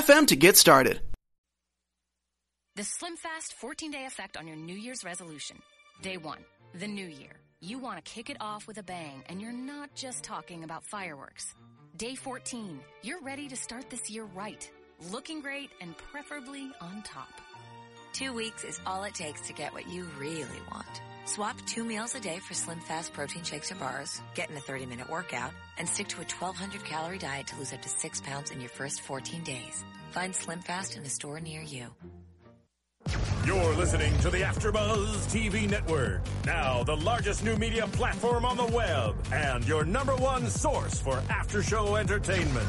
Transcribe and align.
to 0.00 0.36
get 0.36 0.56
started. 0.56 1.00
The 2.76 2.82
SlimFast 2.82 3.52
14 3.60 3.90
day 3.90 4.06
effect 4.06 4.38
on 4.38 4.46
your 4.46 4.56
New 4.56 4.74
Year's 4.74 5.04
resolution. 5.04 5.60
Day 6.00 6.16
one, 6.16 6.38
the 6.74 6.86
new 6.86 7.06
year. 7.06 7.36
You 7.60 7.78
want 7.78 8.02
to 8.02 8.10
kick 8.10 8.30
it 8.30 8.38
off 8.40 8.66
with 8.66 8.78
a 8.78 8.82
bang, 8.82 9.22
and 9.28 9.40
you're 9.40 9.52
not 9.52 9.94
just 9.94 10.24
talking 10.24 10.64
about 10.64 10.82
fireworks. 10.82 11.54
Day 11.96 12.14
14, 12.14 12.80
you're 13.02 13.20
ready 13.20 13.48
to 13.48 13.56
start 13.56 13.90
this 13.90 14.08
year 14.08 14.24
right, 14.24 14.68
looking 15.10 15.42
great 15.42 15.68
and 15.82 15.94
preferably 15.96 16.70
on 16.80 17.02
top. 17.02 17.40
Two 18.14 18.32
weeks 18.32 18.64
is 18.64 18.80
all 18.86 19.04
it 19.04 19.14
takes 19.14 19.42
to 19.42 19.52
get 19.52 19.74
what 19.74 19.88
you 19.90 20.08
really 20.18 20.62
want. 20.70 21.02
Swap 21.24 21.56
two 21.66 21.84
meals 21.84 22.16
a 22.16 22.20
day 22.20 22.40
for 22.40 22.52
Slim 22.52 22.80
Fast 22.80 23.12
protein 23.12 23.44
shakes 23.44 23.70
or 23.70 23.76
bars, 23.76 24.20
get 24.34 24.50
in 24.50 24.56
a 24.56 24.60
30 24.60 24.86
minute 24.86 25.08
workout, 25.08 25.52
and 25.78 25.88
stick 25.88 26.08
to 26.08 26.16
a 26.16 26.26
1200 26.26 26.84
calorie 26.84 27.18
diet 27.18 27.46
to 27.46 27.56
lose 27.56 27.72
up 27.72 27.80
to 27.80 27.88
six 27.88 28.20
pounds 28.20 28.50
in 28.50 28.60
your 28.60 28.68
first 28.68 29.02
14 29.02 29.44
days. 29.44 29.84
Find 30.10 30.34
Slim 30.34 30.58
Fast 30.58 30.96
in 30.96 31.04
a 31.04 31.08
store 31.08 31.38
near 31.38 31.62
you. 31.62 31.86
You're 33.46 33.74
listening 33.74 34.16
to 34.18 34.30
the 34.30 34.38
AfterBuzz 34.38 35.26
TV 35.28 35.70
Network, 35.70 36.22
now 36.44 36.82
the 36.82 36.96
largest 36.96 37.44
new 37.44 37.56
media 37.56 37.86
platform 37.86 38.44
on 38.44 38.56
the 38.56 38.66
web, 38.66 39.16
and 39.32 39.64
your 39.66 39.84
number 39.84 40.16
one 40.16 40.48
source 40.48 41.00
for 41.00 41.22
after-show 41.30 41.96
entertainment. 41.96 42.68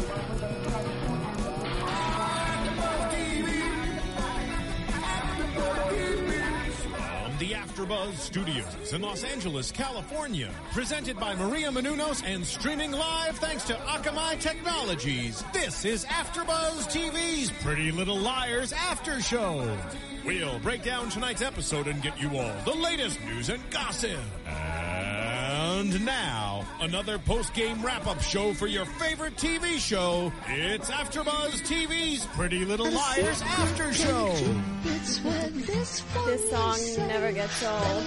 the 7.41 7.53
AfterBuzz 7.53 8.17
Studios 8.17 8.93
in 8.93 9.01
Los 9.01 9.25
Angeles, 9.25 9.73
California, 9.73 10.51
presented 10.73 11.19
by 11.19 11.35
Maria 11.35 11.71
Menounos 11.71 12.23
and 12.23 12.45
streaming 12.45 12.93
live 12.93 13.39
thanks 13.39 13.65
to 13.65 13.73
Akamai 13.73 14.39
Technologies. 14.39 15.43
This 15.51 15.87
is 15.87 16.05
AfterBuzz 16.05 16.93
TV's 16.93 17.51
Pretty 17.63 17.93
Little 17.93 18.19
Liars 18.19 18.75
After 18.75 19.23
Show. 19.23 19.75
We'll 20.23 20.59
break 20.59 20.83
down 20.83 21.09
tonight's 21.09 21.41
episode 21.41 21.89
and 21.89 22.03
get 22.03 22.21
you 22.21 22.29
all 22.37 22.53
the 22.67 22.75
latest 22.75 23.19
news 23.23 23.49
and 23.49 23.63
gossip. 23.71 24.21
And 24.47 26.05
now, 26.05 26.50
another 26.81 27.19
post-game 27.19 27.85
wrap-up 27.85 28.21
show 28.23 28.55
for 28.55 28.67
your 28.67 28.85
favorite 28.85 29.37
TV 29.37 29.79
show. 29.79 30.33
It's 30.49 30.91
AfterBuzz 30.91 31.63
TV's 31.63 32.27
Pretty 32.27 32.65
Little 32.65 32.91
Liars 32.91 33.43
After 33.43 33.93
Show. 33.93 34.33
This 34.95 36.51
song 36.51 36.79
never 37.09 37.33
gets 37.33 37.65
old. 37.65 38.05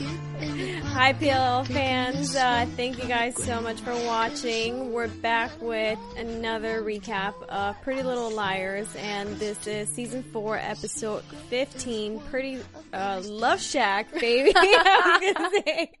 Hi, 0.92 1.12
PLL 1.12 1.66
fans. 1.66 2.34
Uh, 2.36 2.66
thank 2.76 2.98
you 3.02 3.08
guys 3.08 3.36
so 3.42 3.60
much 3.60 3.80
for 3.80 3.94
watching. 4.04 4.92
We're 4.92 5.08
back 5.08 5.50
with 5.60 5.98
another 6.16 6.82
recap 6.82 7.34
of 7.48 7.80
Pretty 7.82 8.02
Little 8.02 8.30
Liars, 8.30 8.88
and 8.96 9.36
this 9.38 9.66
is 9.66 9.88
season 9.88 10.22
four, 10.22 10.58
episode 10.58 11.22
15, 11.48 12.20
Pretty 12.20 12.58
uh, 12.92 13.22
Love 13.24 13.60
Shack, 13.60 14.12
baby. 14.12 14.52
I 14.54 15.18
was 15.22 15.32
gonna 15.34 15.50
say. 15.66 15.99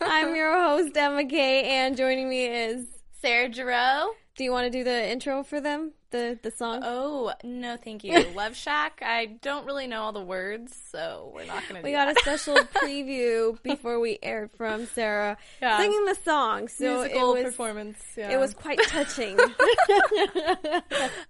I'm 0.00 0.34
your 0.34 0.52
host, 0.60 0.96
Emma 0.96 1.24
Kay, 1.24 1.64
and 1.64 1.96
joining 1.96 2.28
me 2.28 2.46
is 2.46 2.86
Sarah 3.20 3.52
Giroux. 3.52 4.12
Do 4.36 4.44
you 4.44 4.50
want 4.50 4.64
to 4.64 4.70
do 4.70 4.82
the 4.84 5.10
intro 5.10 5.42
for 5.42 5.60
them? 5.60 5.92
The 6.10 6.38
the 6.42 6.50
song? 6.50 6.80
Oh, 6.84 7.32
no, 7.44 7.76
thank 7.76 8.02
you. 8.04 8.18
Love 8.34 8.56
Shack. 8.56 9.00
I 9.04 9.26
don't 9.42 9.64
really 9.66 9.86
know 9.86 10.02
all 10.02 10.12
the 10.12 10.22
words, 10.22 10.74
so 10.90 11.30
we're 11.34 11.44
not 11.44 11.62
going 11.68 11.80
to 11.80 11.86
We 11.86 11.92
got 11.92 12.06
that. 12.06 12.16
a 12.16 12.20
special 12.20 12.56
preview 12.82 13.62
before 13.62 13.98
we 14.00 14.18
aired 14.22 14.50
from 14.56 14.86
Sarah 14.86 15.36
Yeah. 15.60 15.78
singing 15.78 16.04
the 16.06 16.16
song. 16.24 16.68
So 16.68 17.00
musical 17.02 17.30
it 17.34 17.34
was 17.34 17.44
performance. 17.44 17.98
Yeah. 18.16 18.30
it 18.32 18.38
was 18.40 18.52
quite 18.54 18.80
touching. 18.88 19.38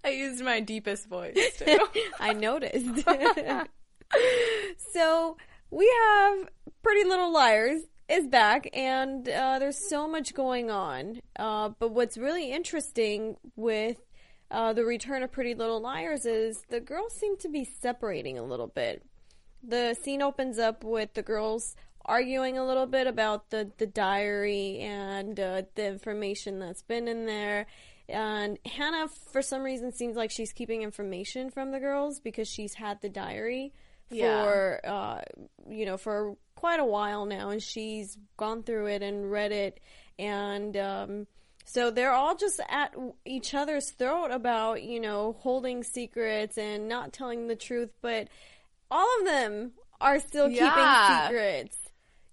I 0.05 0.09
used 0.11 0.43
my 0.43 0.61
deepest 0.61 1.09
voice 1.09 1.37
too. 1.59 1.79
I 2.19 2.33
noticed. 2.33 2.87
so 4.93 5.37
we 5.73 5.91
have 6.05 6.49
Pretty 6.83 7.09
Little 7.09 7.33
Liars 7.33 7.81
is 8.07 8.29
back, 8.29 8.69
and 8.75 9.27
uh, 9.27 9.59
there's 9.59 9.89
so 9.89 10.07
much 10.07 10.35
going 10.35 10.71
on. 10.71 11.23
Uh, 11.37 11.71
but 11.79 11.93
what's 11.93 12.19
really 12.19 12.53
interesting 12.53 13.37
with 13.57 13.97
uh, 14.51 14.75
the 14.75 14.85
return 14.85 15.23
of 15.23 15.33
Pretty 15.33 15.55
Little 15.55 15.81
Liars 15.81 16.27
is 16.27 16.63
the 16.69 16.79
girls 16.79 17.15
seem 17.15 17.39
to 17.39 17.49
be 17.49 17.65
separating 17.65 18.39
a 18.39 18.45
little 18.45 18.67
bit. 18.67 19.03
The 19.63 19.95
scene 19.95 20.21
opens 20.21 20.59
up 20.59 20.85
with 20.85 21.15
the 21.15 21.23
girls 21.23 21.75
arguing 22.05 22.59
a 22.59 22.67
little 22.67 22.87
bit 22.87 23.07
about 23.07 23.49
the, 23.49 23.71
the 23.79 23.87
diary 23.87 24.79
and 24.81 25.41
uh, 25.41 25.63
the 25.75 25.87
information 25.87 26.59
that's 26.59 26.83
been 26.83 27.09
in 27.09 27.25
there. 27.25 27.67
And 28.11 28.59
Hanna, 28.67 29.09
for 29.09 29.41
some 29.41 29.63
reason, 29.63 29.91
seems 29.91 30.17
like 30.17 30.31
she's 30.31 30.53
keeping 30.53 30.83
information 30.83 31.49
from 31.49 31.71
the 31.71 31.81
girls 31.81 32.21
because 32.21 32.47
she's 32.47 32.75
had 32.75 33.01
the 33.01 33.09
diary 33.09 33.73
Yeah. 34.13 34.43
for, 34.43 34.81
uh, 34.85 35.21
you 35.69 35.87
know, 35.87 35.97
for 35.97 36.37
quite 36.55 36.81
a 36.81 36.85
while 36.85 37.27
now, 37.27 37.51
and 37.51 37.63
she's 37.63 38.17
gone 38.37 38.63
through 38.63 38.87
it 38.87 39.03
and 39.03 39.31
read 39.31 39.53
it, 39.53 39.81
and 40.19 40.77
um, 40.77 41.27
so 41.65 41.91
they're 41.91 42.13
all 42.13 42.37
just 42.37 42.61
at 42.69 42.95
each 43.25 43.55
other's 43.55 43.91
throat 43.93 44.31
about, 44.31 44.83
you 44.83 45.01
know, 45.01 45.37
holding 45.41 45.83
secrets 45.83 46.59
and 46.59 46.89
not 46.89 47.13
telling 47.13 47.47
the 47.49 47.57
truth, 47.57 47.91
but 48.01 48.29
all 48.91 49.09
of 49.21 49.27
them 49.27 49.73
are 50.01 50.19
still 50.21 50.49
Yeah. 50.49 50.69
keeping 50.71 51.29
secrets. 51.29 51.77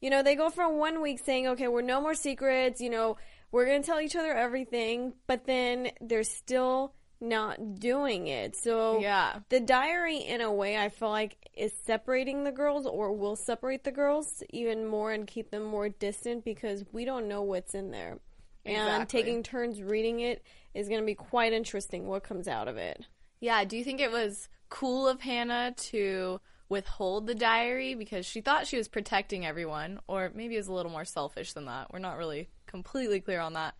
You 0.01 0.09
know, 0.09 0.23
they 0.23 0.35
go 0.35 0.49
from 0.49 0.77
one 0.77 1.01
week 1.01 1.19
saying, 1.23 1.47
okay, 1.49 1.67
we're 1.67 1.81
no 1.81 2.01
more 2.01 2.13
secrets, 2.15 2.81
you 2.81 2.89
know, 2.89 3.17
we're 3.51 3.65
going 3.65 3.81
to 3.81 3.85
tell 3.85 3.99
each 4.01 4.15
other 4.15 4.33
everything, 4.33 5.13
but 5.27 5.45
then 5.45 5.91
they're 6.01 6.23
still 6.23 6.93
not 7.21 7.79
doing 7.79 8.27
it. 8.27 8.55
So, 8.55 8.99
Yeah. 8.99 9.39
the 9.49 9.59
diary, 9.59 10.17
in 10.17 10.41
a 10.41 10.51
way, 10.51 10.77
I 10.77 10.89
feel 10.89 11.09
like 11.09 11.37
is 11.55 11.73
separating 11.85 12.43
the 12.45 12.51
girls 12.51 12.85
or 12.85 13.11
will 13.11 13.35
separate 13.35 13.83
the 13.83 13.91
girls 13.91 14.41
even 14.51 14.85
more 14.85 15.11
and 15.11 15.27
keep 15.27 15.51
them 15.51 15.63
more 15.63 15.89
distant 15.89 16.45
because 16.45 16.85
we 16.93 17.03
don't 17.05 17.27
know 17.27 17.41
what's 17.41 17.73
in 17.75 17.91
there. 17.91 18.19
And 18.65 19.09
taking 19.09 19.41
turns 19.43 19.81
reading 19.81 20.19
it 20.19 20.43
is 20.73 20.87
going 20.87 20.99
to 21.01 21.05
be 21.05 21.15
quite 21.15 21.53
interesting 21.53 22.05
what 22.07 22.23
comes 22.23 22.47
out 22.47 22.67
of 22.67 22.77
it. 22.77 23.05
yeah. 23.39 23.63
Do 23.65 23.77
you 23.77 23.83
think 23.83 23.99
it 23.99 24.11
was 24.11 24.47
cool 24.69 25.07
of 25.07 25.21
Hanna 25.21 25.73
to 25.77 26.39
withhold 26.69 27.25
the 27.25 27.33
diary 27.33 27.95
because 27.95 28.25
she 28.27 28.41
thought 28.41 28.67
she 28.67 28.77
was 28.77 28.87
protecting 28.87 29.43
everyone, 29.45 29.99
or 30.07 30.31
maybe 30.35 30.53
it 30.53 30.59
was 30.59 30.67
a 30.67 30.73
little 30.73 30.91
more 30.91 31.05
selfish 31.05 31.53
than 31.53 31.65
that? 31.65 31.91
We're 31.91 31.99
not 31.99 32.17
really 32.17 32.49
completely 32.67 33.19
clear 33.21 33.39
on 33.39 33.53
that. 33.53 33.73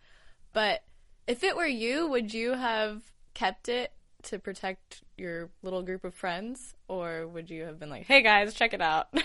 But 0.54 0.84
if 1.28 1.44
it 1.44 1.56
were 1.56 1.68
you, 1.68 2.08
would 2.08 2.34
you 2.34 2.54
have 2.54 3.04
kept 3.34 3.70
it 3.70 3.92
to 4.24 4.40
protect 4.40 5.02
your 5.18 5.50
little 5.64 5.82
group 5.82 6.04
of 6.04 6.14
friends, 6.14 6.76
or 6.88 7.28
would 7.28 7.50
you 7.50 7.64
have 7.64 7.80
been 7.80 7.90
like, 7.90 8.06
"Hey 8.06 8.22
guys, 8.22 8.54
check 8.54 8.74
it 8.74 8.82
out"? 8.82 9.08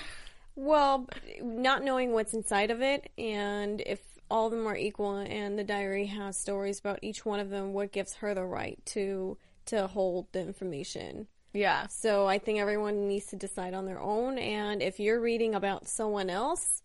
Well, 0.57 1.09
not 1.43 1.83
knowing 1.83 2.13
what's 2.13 2.33
inside 2.33 2.71
of 2.71 2.81
it, 2.81 3.11
and 3.19 3.83
if 3.85 4.01
all 4.31 4.47
of 4.47 4.53
them 4.53 4.69
are 4.69 4.77
equal, 4.77 5.17
and 5.17 5.59
the 5.59 5.65
diary 5.65 6.07
has 6.07 6.37
stories 6.37 6.79
about 6.79 7.01
each 7.03 7.27
one 7.27 7.41
of 7.41 7.51
them, 7.51 7.73
what 7.73 7.91
gives 7.91 8.15
her 8.15 8.35
the 8.35 8.45
right 8.45 8.79
to 8.87 9.37
to 9.67 9.89
hold 9.89 10.29
the 10.33 10.41
information? 10.41 11.27
yeah. 11.53 11.87
So 11.87 12.27
I 12.27 12.39
think 12.39 12.59
everyone 12.61 13.09
needs 13.09 13.27
to 13.27 13.37
decide 13.37 13.75
on 13.75 13.87
their 13.87 14.01
own. 14.01 14.39
And 14.39 14.83
if 14.83 15.01
you're 15.01 15.21
reading 15.21 15.55
about 15.55 15.89
someone 15.89 16.29
else, 16.29 16.83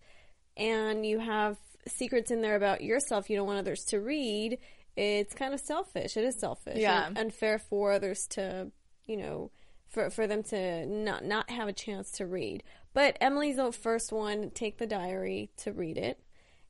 and 0.56 1.06
you 1.06 1.20
have 1.20 1.58
secrets 1.88 2.32
in 2.32 2.42
there 2.42 2.56
about 2.56 2.84
yourself 2.84 3.30
you 3.30 3.36
don't 3.36 3.48
want 3.48 3.60
others 3.60 3.84
to 3.86 4.00
read, 4.00 4.58
it's 5.00 5.34
kind 5.34 5.54
of 5.54 5.60
selfish. 5.62 6.18
It 6.18 6.26
is 6.26 6.36
selfish. 6.38 6.78
Yeah. 6.78 7.08
and 7.08 7.18
unfair 7.18 7.58
for 7.58 7.94
others 7.94 8.28
to, 8.32 8.72
you 9.06 9.18
know, 9.18 9.52
for 9.88 10.10
for 10.10 10.28
them 10.28 10.44
to 10.44 10.86
not 10.86 11.24
not 11.24 11.50
have 11.50 11.68
a 11.68 11.74
chance 11.74 12.12
to 12.14 12.26
read. 12.26 12.64
But 12.94 13.18
Emily's 13.22 13.56
the 13.56 13.72
first 13.72 14.12
one 14.12 14.42
to 14.42 14.50
take 14.50 14.78
the 14.78 14.88
diary 14.88 15.52
to 15.58 15.72
read 15.72 15.98
it, 15.98 16.20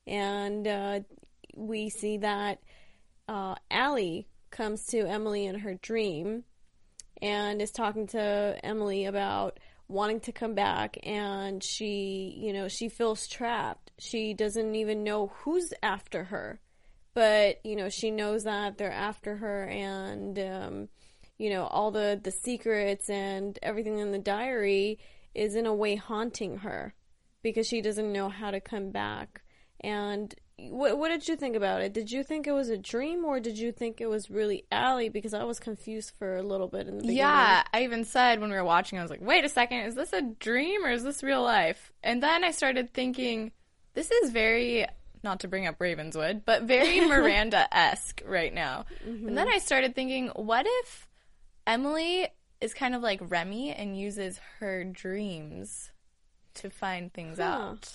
and 0.06 0.66
uh, 0.66 1.00
we 1.56 1.90
see 1.90 2.18
that 2.18 2.60
uh, 3.28 3.56
Ali 3.70 4.28
comes 4.50 4.86
to 4.86 5.00
Emily 5.00 5.46
in 5.46 5.60
her 5.60 5.74
dream 5.74 6.44
and 7.20 7.60
is 7.60 7.70
talking 7.72 8.06
to 8.08 8.58
Emily 8.62 9.06
about 9.06 9.58
wanting 9.88 10.20
to 10.20 10.32
come 10.32 10.54
back 10.54 10.98
and 11.02 11.62
she, 11.62 12.36
you 12.38 12.52
know, 12.52 12.68
she 12.68 12.88
feels 12.88 13.26
trapped. 13.26 13.90
She 13.98 14.34
doesn't 14.34 14.74
even 14.74 15.02
know 15.02 15.32
who's 15.38 15.72
after 15.82 16.24
her 16.24 16.60
but 17.14 17.64
you 17.64 17.76
know 17.76 17.88
she 17.88 18.10
knows 18.10 18.44
that 18.44 18.78
they're 18.78 18.90
after 18.90 19.36
her 19.36 19.64
and 19.64 20.38
um, 20.38 20.88
you 21.38 21.50
know 21.50 21.66
all 21.66 21.90
the 21.90 22.20
the 22.22 22.30
secrets 22.30 23.08
and 23.10 23.58
everything 23.62 23.98
in 23.98 24.12
the 24.12 24.18
diary 24.18 24.98
is 25.34 25.54
in 25.54 25.66
a 25.66 25.74
way 25.74 25.96
haunting 25.96 26.58
her 26.58 26.94
because 27.42 27.66
she 27.66 27.80
doesn't 27.80 28.12
know 28.12 28.28
how 28.28 28.50
to 28.50 28.60
come 28.60 28.90
back. 28.90 29.42
And 29.82 30.34
what, 30.58 30.98
what 30.98 31.08
did 31.08 31.26
you 31.26 31.36
think 31.36 31.56
about 31.56 31.80
it? 31.80 31.94
Did 31.94 32.10
you 32.10 32.22
think 32.22 32.46
it 32.46 32.52
was 32.52 32.68
a 32.68 32.76
dream 32.76 33.24
or 33.24 33.40
did 33.40 33.58
you 33.58 33.72
think 33.72 34.00
it 34.00 34.08
was 34.08 34.30
really 34.30 34.64
Ali 34.70 35.08
because 35.08 35.32
I 35.32 35.44
was 35.44 35.58
confused 35.58 36.12
for 36.18 36.36
a 36.36 36.42
little 36.42 36.68
bit 36.68 36.86
in 36.86 36.96
the 36.96 37.02
beginning. 37.02 37.16
Yeah, 37.16 37.62
I 37.72 37.84
even 37.84 38.04
said 38.04 38.40
when 38.40 38.50
we 38.50 38.56
were 38.56 38.64
watching, 38.64 38.98
I 38.98 39.02
was 39.02 39.10
like, 39.10 39.22
wait 39.22 39.44
a 39.44 39.48
second, 39.48 39.80
is 39.80 39.94
this 39.94 40.12
a 40.12 40.22
dream 40.22 40.84
or 40.84 40.90
is 40.90 41.02
this 41.02 41.22
real 41.22 41.42
life? 41.42 41.92
And 42.02 42.22
then 42.22 42.44
I 42.44 42.50
started 42.50 42.92
thinking, 42.92 43.52
this 43.94 44.10
is 44.10 44.30
very, 44.30 44.86
not 45.22 45.40
to 45.40 45.48
bring 45.48 45.66
up 45.66 45.76
Ravenswood, 45.80 46.44
but 46.44 46.62
very 46.62 47.00
Miranda 47.06 47.66
esque 47.76 48.22
right 48.26 48.52
now. 48.52 48.86
And 49.04 49.36
then 49.36 49.48
I 49.48 49.58
started 49.58 49.94
thinking, 49.94 50.28
what 50.28 50.66
if 50.66 51.08
Emily 51.66 52.28
is 52.60 52.74
kind 52.74 52.94
of 52.94 53.02
like 53.02 53.20
Remy 53.22 53.72
and 53.72 53.98
uses 53.98 54.40
her 54.58 54.84
dreams 54.84 55.90
to 56.54 56.70
find 56.70 57.12
things 57.12 57.38
Huh. 57.38 57.44
out? 57.44 57.92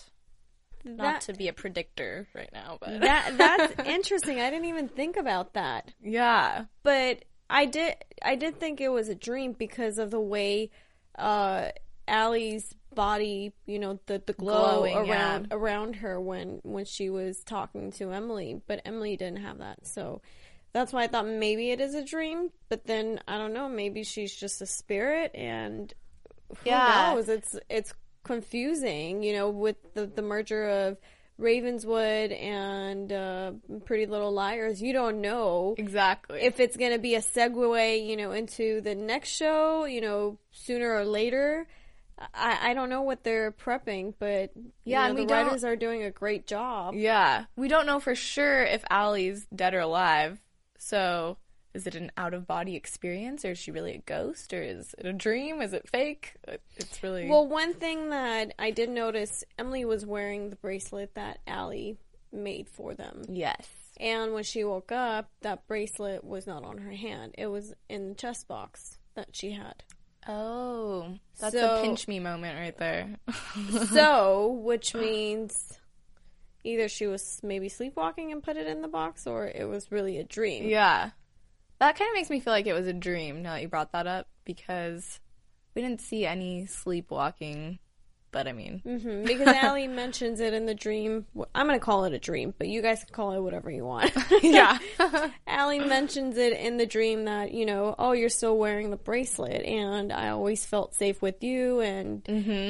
Not 0.83 1.21
to 1.21 1.33
be 1.33 1.47
a 1.47 1.53
predictor 1.53 2.27
right 2.35 2.49
now, 2.53 2.77
but 2.79 2.99
that 3.01 3.37
that's 3.37 3.73
interesting 3.87 4.39
I 4.39 4.51
didn't 4.51 4.65
even 4.69 4.87
think 4.87 5.17
about 5.17 5.53
that 5.55 5.91
yeah. 5.99 6.65
but 6.83 7.25
I 7.49 7.65
did 7.65 7.95
I 8.21 8.35
did 8.35 8.59
think 8.59 8.79
it 8.81 8.89
was 8.89 9.09
a 9.09 9.15
dream 9.15 9.53
because 9.53 9.97
of 9.97 10.11
the 10.11 10.19
way 10.19 10.69
uh 11.17 11.69
Ali's 12.07 12.73
body, 12.93 13.53
you 13.65 13.79
know, 13.79 13.99
the 14.05 14.21
the 14.25 14.33
glow 14.33 14.83
Glowing, 14.83 14.95
around 14.95 15.47
yeah. 15.51 15.57
around 15.57 15.95
her 15.97 16.19
when 16.19 16.59
when 16.63 16.85
she 16.85 17.09
was 17.09 17.43
talking 17.43 17.91
to 17.93 18.11
Emily, 18.11 18.61
but 18.67 18.81
Emily 18.85 19.17
didn't 19.17 19.41
have 19.41 19.57
that. 19.59 19.85
So 19.85 20.21
that's 20.73 20.91
why 20.93 21.03
I 21.03 21.07
thought 21.07 21.25
maybe 21.27 21.71
it 21.71 21.79
is 21.81 21.93
a 21.95 22.03
dream, 22.03 22.49
but 22.69 22.85
then 22.85 23.19
I 23.27 23.37
don't 23.37 23.53
know, 23.53 23.67
maybe 23.69 24.03
she's 24.03 24.33
just 24.35 24.61
a 24.61 24.65
spirit 24.65 25.31
and 25.35 25.93
who 26.63 26.69
Yeah. 26.69 27.13
knows? 27.15 27.27
It's 27.29 27.57
it's 27.69 27.93
confusing, 28.23 29.23
you 29.23 29.33
know, 29.33 29.49
with 29.49 29.77
the 29.93 30.05
the 30.05 30.21
merger 30.21 30.67
of 30.69 30.97
Ravenswood 31.37 32.31
and 32.31 33.11
uh, 33.11 33.51
Pretty 33.85 34.05
Little 34.05 34.31
Liars. 34.31 34.81
You 34.81 34.93
don't 34.93 35.19
know 35.19 35.75
Exactly. 35.77 36.41
if 36.41 36.59
it's 36.61 36.77
going 36.77 36.93
to 36.93 36.97
be 36.99 37.15
a 37.15 37.19
segue, 37.21 38.07
you 38.07 38.15
know, 38.15 38.31
into 38.31 38.79
the 38.81 38.95
next 38.95 39.29
show, 39.29 39.83
you 39.85 39.99
know, 40.01 40.37
sooner 40.51 40.93
or 40.93 41.03
later. 41.03 41.67
I, 42.33 42.71
I 42.71 42.73
don't 42.73 42.89
know 42.89 43.01
what 43.01 43.23
they're 43.23 43.51
prepping, 43.51 44.13
but 44.19 44.51
Yeah, 44.83 45.07
you 45.07 45.13
know, 45.13 45.25
the 45.25 45.33
writers 45.33 45.63
are 45.63 45.75
doing 45.75 46.03
a 46.03 46.11
great 46.11 46.47
job. 46.47 46.93
Yeah. 46.95 47.45
We 47.55 47.67
don't 47.67 47.85
know 47.85 47.99
for 47.99 48.15
sure 48.15 48.63
if 48.63 48.83
Ali's 48.89 49.45
dead 49.53 49.73
or 49.73 49.79
alive. 49.81 50.41
So, 50.77 51.37
is 51.73 51.85
it 51.87 51.95
an 51.95 52.11
out 52.15 52.33
of 52.33 52.47
body 52.47 52.75
experience 52.75 53.43
or 53.43 53.51
is 53.51 53.57
she 53.57 53.69
really 53.71 53.95
a 53.95 53.97
ghost 53.97 54.53
or 54.53 54.61
is 54.63 54.95
it 54.97 55.05
a 55.05 55.11
dream? 55.11 55.61
Is 55.61 55.73
it 55.73 55.89
fake? 55.89 56.35
It's 56.77 57.03
really. 57.03 57.27
Well, 57.27 57.45
one 57.47 57.73
thing 57.73 58.11
that 58.11 58.53
I 58.57 58.71
did 58.71 58.89
notice, 58.89 59.43
Emily 59.59 59.83
was 59.83 60.05
wearing 60.05 60.49
the 60.51 60.55
bracelet 60.55 61.15
that 61.15 61.39
Ali 61.47 61.97
made 62.31 62.69
for 62.69 62.93
them. 62.93 63.23
yes. 63.29 63.67
And 63.97 64.33
when 64.33 64.43
she 64.43 64.65
woke 64.65 64.91
up, 64.91 65.29
that 65.39 65.67
bracelet 65.67 66.21
was 66.25 66.45
not 66.45 66.65
on 66.65 66.79
her 66.79 66.91
hand. 66.91 67.33
It 67.37 67.47
was 67.47 67.73
in 67.87 68.09
the 68.09 68.15
chest 68.15 68.45
box 68.45 68.97
that 69.15 69.29
she 69.31 69.51
had. 69.51 69.83
Oh, 70.27 71.17
that's 71.39 71.53
So- 71.55 71.77
a 71.79 71.81
pinch 71.81 72.07
me 72.07 72.19
moment 72.19 72.57
right 72.59 72.77
there. 72.77 73.15
so, 73.91 74.47
which 74.63 74.93
means 74.95 75.79
either 76.63 76.87
she 76.87 77.05
was 77.07 77.39
maybe 77.43 77.69
sleepwalking 77.69 78.31
and 78.31 78.41
put 78.41 78.57
it 78.57 78.65
in 78.67 78.81
the 78.81 78.87
box 78.87 79.27
or 79.27 79.45
it 79.47 79.67
was 79.67 79.91
really 79.91 80.17
a 80.17 80.23
dream. 80.23 80.67
yeah. 80.67 81.11
That 81.79 81.97
kind 81.97 82.07
of 82.09 82.15
makes 82.15 82.29
me 82.29 82.39
feel 82.39 82.53
like 82.53 82.67
it 82.67 82.73
was 82.73 82.87
a 82.87 82.93
dream 82.93 83.41
now 83.41 83.53
that 83.53 83.61
you 83.61 83.67
brought 83.67 83.91
that 83.91 84.07
up 84.07 84.27
because 84.45 85.19
we 85.75 85.81
didn't 85.81 85.99
see 86.01 86.25
any 86.25 86.65
sleepwalking. 86.65 87.79
But 88.35 88.49
I 88.49 88.51
mean, 88.51 88.81
hmm 88.83 89.23
Because 89.31 89.55
Ali 89.63 89.87
mentions 89.87 90.41
it 90.41 90.53
in 90.53 90.65
the 90.65 90.75
dream. 90.75 91.25
I'm 91.55 91.67
going 91.67 91.79
to 91.79 91.83
call 91.85 92.03
it 92.03 92.11
a 92.11 92.19
dream, 92.19 92.53
but 92.57 92.67
you 92.67 92.81
guys 92.81 93.01
can 93.05 93.13
call 93.13 93.31
it 93.31 93.39
whatever 93.39 93.71
you 93.71 93.85
want. 93.85 94.11
yeah. 94.43 94.77
Ali 95.47 95.79
mentions 95.79 96.35
it 96.35 96.51
in 96.51 96.75
the 96.75 96.85
dream 96.85 97.23
that, 97.25 97.53
you 97.53 97.65
know, 97.65 97.95
oh, 97.97 98.11
you're 98.11 98.27
still 98.27 98.57
wearing 98.57 98.89
the 98.89 98.97
bracelet, 98.97 99.63
and 99.63 100.11
I 100.11 100.27
always 100.29 100.65
felt 100.65 100.93
safe 100.95 101.21
with 101.21 101.45
you, 101.45 101.79
and 101.79 102.23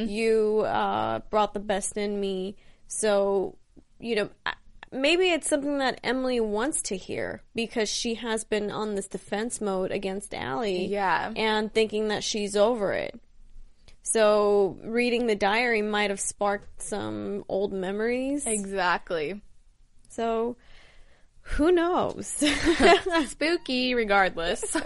you 0.07 0.59
uh, 0.67 1.19
brought 1.31 1.55
the 1.55 1.59
best 1.59 1.97
in 1.97 2.19
me. 2.19 2.55
So, 2.87 3.57
you 3.99 4.15
know, 4.17 4.29
I- 4.45 4.53
maybe 4.91 5.31
it's 5.31 5.49
something 5.49 5.79
that 5.79 5.99
Emily 6.03 6.39
wants 6.39 6.83
to 6.83 6.95
hear 6.95 7.41
because 7.55 7.89
she 7.89 8.13
has 8.15 8.43
been 8.43 8.69
on 8.69 8.93
this 8.93 9.07
defense 9.07 9.59
mode 9.59 9.91
against 9.91 10.33
Ali. 10.35 10.85
Yeah. 10.85 11.33
And 11.35 11.73
thinking 11.73 12.09
that 12.09 12.23
she's 12.23 12.55
over 12.55 12.93
it. 12.93 13.19
So, 14.07 14.77
reading 14.83 15.25
the 15.25 15.35
diary 15.35 15.81
might 15.81 16.11
have 16.11 16.19
sparked 16.19 16.81
some 16.81 17.43
old 17.49 17.73
memories. 17.73 18.45
exactly. 18.45 19.41
So, 20.09 20.57
who 21.41 21.71
knows? 21.71 22.27
Spooky, 23.27 23.95
regardless. 23.95 24.77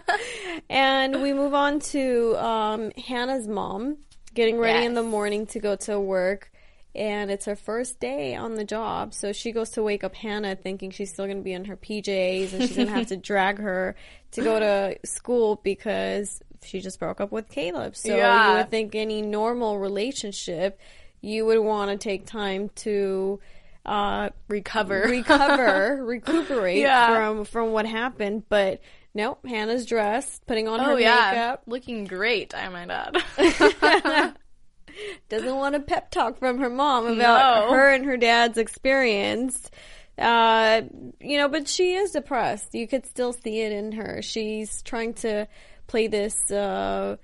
and 0.70 1.20
we 1.20 1.32
move 1.32 1.54
on 1.54 1.80
to 1.80 2.36
um, 2.36 2.92
Hanna's 2.92 3.48
mom 3.48 3.98
getting 4.32 4.58
ready 4.58 4.86
in 4.86 4.94
the 4.94 5.02
morning 5.02 5.46
to 5.46 5.58
go 5.58 5.74
to 5.76 5.98
work. 5.98 6.50
And 6.94 7.32
it's 7.32 7.46
her 7.46 7.56
first 7.56 7.98
day 7.98 8.36
on 8.36 8.54
the 8.54 8.64
job. 8.64 9.12
So 9.12 9.32
she 9.32 9.50
goes 9.50 9.70
to 9.70 9.82
wake 9.82 10.04
up 10.04 10.14
Hanna 10.14 10.54
thinking 10.54 10.92
she's 10.92 11.12
still 11.12 11.24
going 11.24 11.38
to 11.38 11.42
be 11.42 11.52
in 11.52 11.64
her 11.64 11.76
PJs 11.76 12.52
and 12.52 12.62
she's 12.62 12.76
going 12.76 12.88
to 12.88 12.94
have 12.94 13.08
to 13.08 13.16
drag 13.16 13.58
her 13.58 13.96
to 14.32 14.42
go 14.42 14.60
to 14.60 14.98
school 15.04 15.60
because 15.64 16.40
she 16.64 16.80
just 16.80 16.98
broke 16.98 17.20
up 17.20 17.32
with 17.32 17.48
Caleb. 17.48 17.96
So 17.96 18.14
you 18.14 18.56
would 18.56 18.70
think 18.70 18.94
any 18.94 19.22
normal 19.22 19.78
relationship, 19.78 20.78
you 21.20 21.46
would 21.46 21.58
want 21.60 21.90
to 21.90 21.96
take 21.96 22.26
time 22.26 22.70
to 22.76 23.40
uh, 23.84 24.30
Recover. 24.48 25.00
recover, 25.08 26.04
recuperate 26.04 26.78
Yeah. 26.78 27.14
from 27.16 27.44
from 27.44 27.72
what 27.72 27.86
happened. 27.86 28.44
But 28.48 28.80
nope, 29.14 29.44
Hanna's 29.46 29.86
dressed, 29.86 30.46
putting 30.46 30.68
on 30.68 30.80
her 30.80 30.92
oh 30.92 30.96
yeah, 30.96 31.30
makeup, 31.32 31.62
looking 31.66 32.04
great. 32.04 32.54
I 32.54 32.68
might 32.68 32.90
add. 32.90 34.34
doesn't 35.28 35.56
want 35.56 35.74
a 35.74 35.80
pep 35.80 36.10
talk 36.10 36.38
from 36.38 36.58
her 36.58 36.68
mom 36.70 37.06
about 37.06 37.68
No. 37.68 37.74
her 37.74 37.90
and 37.92 38.04
her 38.04 38.16
dad's 38.16 38.58
experience. 38.58 39.70
Uh, 40.18 40.82
you 41.20 41.38
know, 41.38 41.48
but 41.48 41.66
she 41.66 41.94
is 41.94 42.10
depressed. 42.12 42.74
You 42.74 42.86
could 42.86 43.06
still 43.06 43.32
see 43.32 43.62
it 43.62 43.72
in 43.72 43.92
her. 43.92 44.20
She's 44.22 44.82
trying 44.82 45.14
to 45.14 45.48
play 45.92 46.06
this 46.08 46.50
uh, 46.50 47.16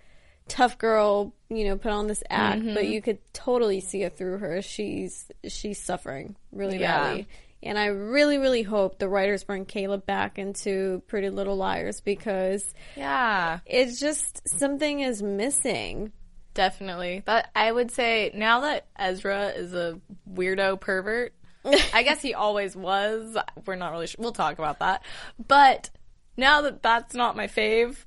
tough 0.46 0.78
girl, 0.78 1.34
you 1.48 1.64
know, 1.64 1.76
put 1.76 1.90
on 1.92 2.06
this 2.06 2.22
act, 2.28 2.60
Mm-hmm. 2.62 2.75
but 2.75 2.87
you 2.87 3.00
could 3.02 3.18
totally 3.32 3.80
see 3.80 4.02
it 4.02 4.16
through 4.16 4.38
her. 4.38 4.62
She's 4.62 5.30
she's 5.48 5.80
suffering 5.82 6.37
really 6.52 6.78
Yeah. 6.78 6.98
badly. 7.04 7.28
And 7.62 7.76
I 7.76 7.87
really, 7.87 8.38
really 8.38 8.62
hope 8.62 8.98
the 9.00 9.08
writers 9.08 9.42
bring 9.42 9.64
Caleb 9.64 10.06
back 10.06 10.38
into 10.38 11.02
Pretty 11.08 11.28
Little 11.30 11.56
Liars 11.56 12.00
because 12.00 12.62
yeah, 12.96 13.58
it's 13.66 13.98
just 13.98 14.46
something 14.48 15.00
is 15.00 15.22
missing. 15.22 16.12
definitely. 16.54 17.22
But 17.25 17.48
I 17.56 17.72
would 17.72 17.90
say 17.90 18.30
now 18.34 18.60
that 18.60 18.87
Ezra 18.96 19.48
is 19.48 19.75
a 19.75 19.98
weirdo 20.32 20.78
pervert, 20.80 21.32
I 21.92 22.02
guess 22.04 22.22
he 22.22 22.34
always 22.34 22.76
was. 22.76 23.37
We're 23.66 23.75
not 23.76 23.90
really 23.92 24.06
sure. 24.06 24.22
We'll 24.22 24.32
talk 24.32 24.58
about 24.58 24.78
that. 24.78 25.02
But 25.44 25.90
now 26.37 26.62
that 26.62 26.82
that's 26.82 27.14
not 27.14 27.37
my 27.37 27.48
fave, 27.48 28.04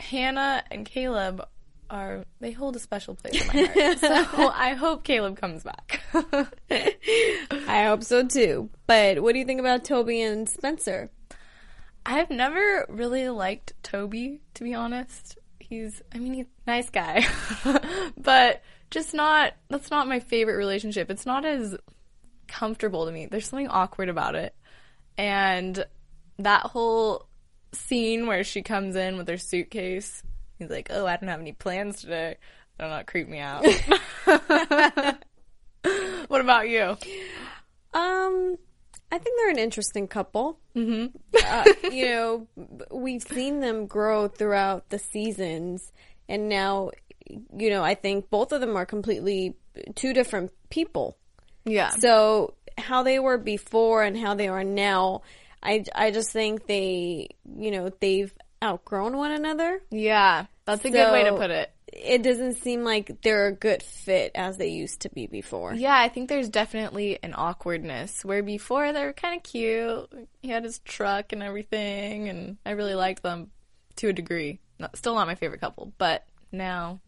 Hanna 0.00 0.62
and 0.70 0.84
Caleb 0.84 1.46
are 1.88 2.24
they 2.38 2.52
hold 2.52 2.76
a 2.76 2.78
special 2.78 3.16
place 3.16 3.40
in 3.42 3.46
my 3.48 3.64
heart. 3.74 3.98
so 3.98 4.48
I 4.48 4.74
hope 4.74 5.04
Caleb 5.04 5.36
comes 5.36 5.64
back. 5.64 6.00
I 7.50 7.84
hope 7.84 8.04
so 8.04 8.26
too. 8.26 8.70
But 8.86 9.20
what 9.22 9.32
do 9.32 9.38
you 9.40 9.44
think 9.44 9.60
about 9.60 9.84
Toby 9.84 10.22
and 10.22 10.48
Spencer? 10.48 11.10
I've 12.06 12.30
never 12.30 12.86
really 12.88 13.28
liked 13.28 13.74
Toby, 13.82 14.40
to 14.54 14.64
be 14.64 14.74
honest. 14.74 15.36
He's, 15.58 16.00
I 16.14 16.18
mean, 16.18 16.34
he's 16.34 16.46
a 16.66 16.70
nice 16.70 16.90
guy, 16.90 17.26
but 18.16 18.62
just 18.90 19.14
not, 19.14 19.54
that's 19.68 19.90
not 19.90 20.08
my 20.08 20.18
favorite 20.18 20.56
relationship. 20.56 21.10
It's 21.10 21.26
not 21.26 21.44
as 21.44 21.76
comfortable 22.48 23.06
to 23.06 23.12
me. 23.12 23.26
There's 23.26 23.48
something 23.48 23.68
awkward 23.68 24.08
about 24.08 24.34
it. 24.34 24.54
And 25.18 25.84
that 26.38 26.62
whole 26.62 27.26
scene 27.72 28.26
where 28.26 28.44
she 28.44 28.62
comes 28.62 28.96
in 28.96 29.16
with 29.16 29.28
her 29.28 29.38
suitcase, 29.38 30.22
he's 30.58 30.70
like, 30.70 30.88
oh, 30.90 31.06
I 31.06 31.16
don't 31.16 31.28
have 31.28 31.40
any 31.40 31.52
plans 31.52 32.00
today. 32.00 32.36
Don't 32.78 32.90
know, 32.90 32.96
it 32.96 33.28
me 33.28 33.38
out. 33.38 33.64
what 36.28 36.40
about 36.40 36.68
you? 36.68 36.96
Um, 37.92 38.56
I 39.12 39.18
think 39.18 39.36
they're 39.36 39.50
an 39.50 39.58
interesting 39.58 40.08
couple. 40.08 40.58
Mm-hmm. 40.74 41.16
uh, 41.44 41.64
you 41.90 42.06
know, 42.06 42.46
we've 42.90 43.22
seen 43.22 43.60
them 43.60 43.86
grow 43.86 44.28
throughout 44.28 44.88
the 44.88 44.98
seasons, 44.98 45.92
and 46.28 46.48
now, 46.48 46.90
you 47.28 47.70
know, 47.70 47.82
I 47.82 47.94
think 47.94 48.30
both 48.30 48.52
of 48.52 48.60
them 48.60 48.76
are 48.76 48.86
completely 48.86 49.56
two 49.94 50.12
different 50.12 50.52
people. 50.70 51.16
Yeah. 51.64 51.90
So 51.90 52.54
how 52.78 53.02
they 53.02 53.18
were 53.18 53.38
before 53.38 54.02
and 54.02 54.16
how 54.16 54.34
they 54.34 54.48
are 54.48 54.64
now, 54.64 55.22
I, 55.62 55.84
I 55.94 56.10
just 56.10 56.30
think 56.30 56.66
they, 56.66 57.28
you 57.56 57.70
know, 57.70 57.90
they've 58.00 58.32
outgrown 58.62 59.16
one 59.16 59.32
another. 59.32 59.82
Yeah, 59.90 60.46
that's 60.64 60.84
a 60.84 60.90
good 60.90 61.12
way 61.12 61.24
to 61.24 61.36
put 61.36 61.50
it. 61.50 61.72
It 61.92 62.22
doesn't 62.22 62.54
seem 62.54 62.84
like 62.84 63.20
they're 63.22 63.48
a 63.48 63.52
good 63.52 63.82
fit 63.82 64.32
as 64.34 64.56
they 64.56 64.68
used 64.68 65.00
to 65.00 65.08
be 65.10 65.26
before. 65.26 65.74
Yeah, 65.74 65.98
I 65.98 66.08
think 66.08 66.28
there's 66.28 66.48
definitely 66.48 67.18
an 67.22 67.34
awkwardness 67.36 68.24
where 68.24 68.42
before 68.42 68.92
they 68.92 69.04
were 69.04 69.12
kind 69.12 69.36
of 69.36 69.42
cute. 69.42 70.28
He 70.40 70.48
had 70.48 70.64
his 70.64 70.78
truck 70.80 71.32
and 71.32 71.42
everything, 71.42 72.28
and 72.28 72.58
I 72.64 72.70
really 72.72 72.94
liked 72.94 73.22
them 73.22 73.50
to 73.96 74.08
a 74.08 74.12
degree. 74.12 74.60
Not, 74.78 74.96
still 74.96 75.14
not 75.16 75.26
my 75.26 75.34
favorite 75.34 75.60
couple, 75.60 75.92
but 75.98 76.24
now, 76.52 77.00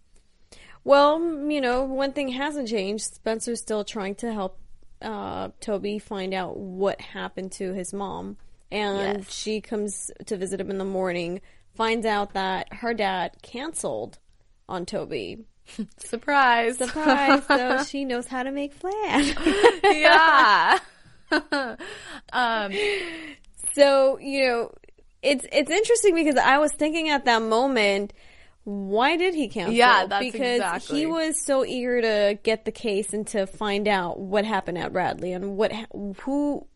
Well, 0.85 1.21
you 1.49 1.61
know, 1.61 1.85
one 1.85 2.12
thing 2.12 2.28
hasn't 2.28 2.68
changed. 2.68 3.04
Spencer's 3.04 3.61
still 3.61 3.85
trying 3.85 4.16
to 4.16 4.32
help 4.32 4.59
uh, 5.02 5.50
Toby 5.61 5.99
find 5.99 6.32
out 6.35 6.56
what 6.56 7.00
happened 7.00 7.52
to 7.52 7.73
his 7.73 7.92
mom. 7.92 8.37
And 8.71 9.18
Yes. 9.18 9.32
she 9.35 9.61
comes 9.61 10.11
to 10.26 10.37
visit 10.37 10.61
him 10.61 10.71
in 10.71 10.78
the 10.78 10.85
morning, 10.85 11.40
finds 11.75 12.06
out 12.06 12.32
that 12.35 12.73
her 12.73 12.94
dad 12.94 13.32
canceled 13.42 14.18
on 14.68 14.87
Toby. 14.87 15.44
surprise, 15.99 16.78
Surprise! 16.78 17.42
so 17.47 17.85
she 17.88 18.04
knows 18.04 18.26
how 18.26 18.42
to 18.42 18.50
make 18.50 18.73
flan. 18.73 19.35
yeah. 19.85 20.78
um, 22.32 22.73
so, 23.75 24.18
you 24.18 24.47
know, 24.49 24.73
it's 25.23 25.47
it's 25.52 25.71
interesting 25.71 26.14
because 26.14 26.37
I 26.37 26.59
was 26.59 26.73
thinking 26.73 27.09
at 27.11 27.25
that 27.26 27.42
moment, 27.42 28.12
why 28.64 29.16
did 29.16 29.35
he 29.35 29.49
cancel? 29.49 29.75
Yeah, 29.75 30.07
that's 30.07 30.25
because 30.25 30.57
exactly. 30.57 31.00
he 31.00 31.07
was 31.07 31.40
so 31.40 31.64
eager 31.64 32.00
to 32.00 32.38
get 32.42 32.64
the 32.64 32.73
case 32.73 33.12
and 33.12 33.26
to 33.28 33.47
find 33.47 33.88
out 33.88 34.21
what 34.21 34.45
happened 34.45 34.78
at 34.78 34.92
Radley 34.92 35.33
and 35.33 35.57
what 35.57 35.73
who 36.21 36.66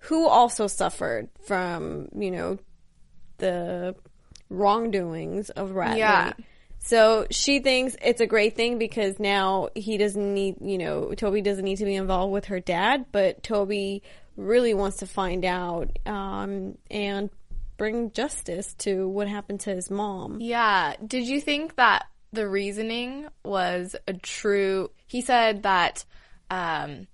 who 0.00 0.28
also 0.28 0.66
suffered 0.66 1.28
from 1.46 2.08
you 2.14 2.30
know 2.30 2.58
the 3.38 3.94
wrongdoings 4.50 5.50
of 5.50 5.72
Radley. 5.72 6.00
Yeah. 6.00 6.32
So 6.78 7.26
she 7.30 7.60
thinks 7.60 7.96
it's 8.02 8.20
a 8.20 8.26
great 8.26 8.56
thing 8.56 8.78
because 8.78 9.18
now 9.18 9.70
he 9.74 9.96
doesn't 9.96 10.34
need, 10.34 10.56
you 10.60 10.76
know, 10.76 11.14
Toby 11.14 11.40
doesn't 11.40 11.64
need 11.64 11.76
to 11.76 11.86
be 11.86 11.94
involved 11.94 12.30
with 12.30 12.44
her 12.46 12.60
dad, 12.60 13.06
but 13.10 13.42
Toby 13.42 14.02
really 14.36 14.74
wants 14.74 14.98
to 14.98 15.06
find 15.06 15.46
out 15.46 15.98
um, 16.04 16.76
and 16.90 17.30
bring 17.76 18.12
justice 18.12 18.74
to 18.74 19.08
what 19.08 19.28
happened 19.28 19.60
to 19.60 19.74
his 19.74 19.90
mom. 19.90 20.38
Yeah. 20.40 20.94
Did 21.04 21.26
you 21.26 21.40
think 21.40 21.76
that 21.76 22.06
the 22.32 22.48
reasoning 22.48 23.28
was 23.44 23.96
a 24.06 24.12
true? 24.14 24.90
He 25.06 25.20
said 25.20 25.62
that 25.64 26.04
um, 26.50 27.06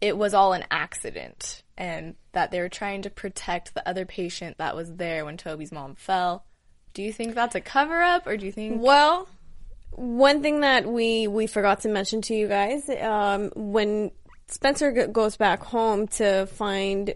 it 0.00 0.16
was 0.16 0.34
all 0.34 0.52
an 0.52 0.64
accident 0.70 1.62
and 1.76 2.14
that 2.32 2.50
they 2.50 2.60
were 2.60 2.68
trying 2.68 3.02
to 3.02 3.10
protect 3.10 3.74
the 3.74 3.88
other 3.88 4.04
patient 4.04 4.58
that 4.58 4.76
was 4.76 4.94
there 4.94 5.24
when 5.24 5.36
Toby's 5.36 5.72
mom 5.72 5.94
fell. 5.94 6.44
Do 6.94 7.02
you 7.02 7.12
think 7.12 7.34
that's 7.34 7.54
a 7.54 7.60
cover 7.60 8.02
up 8.02 8.26
or 8.26 8.36
do 8.36 8.46
you 8.46 8.52
think. 8.52 8.82
Well, 8.82 9.28
one 9.90 10.42
thing 10.42 10.60
that 10.60 10.86
we 10.86 11.26
we 11.28 11.46
forgot 11.46 11.80
to 11.80 11.88
mention 11.88 12.22
to 12.22 12.34
you 12.34 12.48
guys 12.48 12.88
um, 13.00 13.50
when 13.54 14.10
Spencer 14.48 14.92
g- 14.92 15.12
goes 15.12 15.36
back 15.36 15.62
home 15.62 16.08
to 16.08 16.46
find 16.46 17.14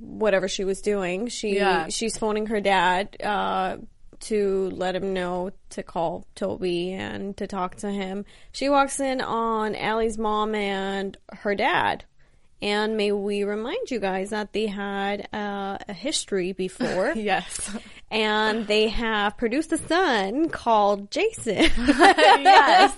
whatever 0.00 0.48
she 0.48 0.64
was 0.64 0.80
doing, 0.80 1.28
she 1.28 1.56
Yeah. 1.56 1.88
she's 1.88 2.16
phoning 2.18 2.46
her 2.46 2.60
dad 2.60 3.16
uh, 3.22 3.76
to 4.20 4.70
let 4.70 4.94
him 4.96 5.12
know 5.14 5.50
to 5.70 5.82
call 5.82 6.26
Toby 6.34 6.92
and 6.92 7.36
to 7.38 7.46
talk 7.46 7.76
to 7.76 7.90
him. 7.90 8.24
She 8.52 8.68
walks 8.68 9.00
in 9.00 9.20
on 9.20 9.74
Ali's 9.76 10.18
mom 10.18 10.54
and 10.54 11.16
her 11.32 11.54
dad. 11.54 12.04
And 12.62 12.96
may 12.98 13.10
we 13.10 13.42
remind 13.44 13.90
you 13.90 13.98
guys 14.00 14.30
that 14.30 14.52
they 14.52 14.66
had 14.66 15.28
uh, 15.32 15.78
a 15.88 15.92
history 15.94 16.52
before 16.52 17.12
Yes. 17.16 17.74
and 18.10 18.66
they 18.66 18.88
have 18.88 19.38
produced 19.38 19.72
a 19.72 19.78
son 19.78 20.50
called 20.50 21.10
Jason. 21.10 21.54
yes. 21.78 22.94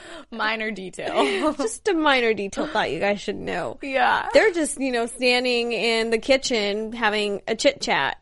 Minor 0.30 0.70
detail. 0.70 1.52
just 1.54 1.86
a 1.88 1.92
minor 1.94 2.32
detail 2.32 2.66
thought 2.66 2.90
you 2.90 3.00
guys 3.00 3.20
should 3.20 3.36
know. 3.36 3.78
yeah. 3.82 4.28
They're 4.32 4.52
just, 4.52 4.80
you 4.80 4.92
know, 4.92 5.06
standing 5.06 5.72
in 5.72 6.10
the 6.10 6.18
kitchen 6.18 6.92
having 6.92 7.42
a 7.46 7.54
chit 7.54 7.80
chat. 7.80 8.16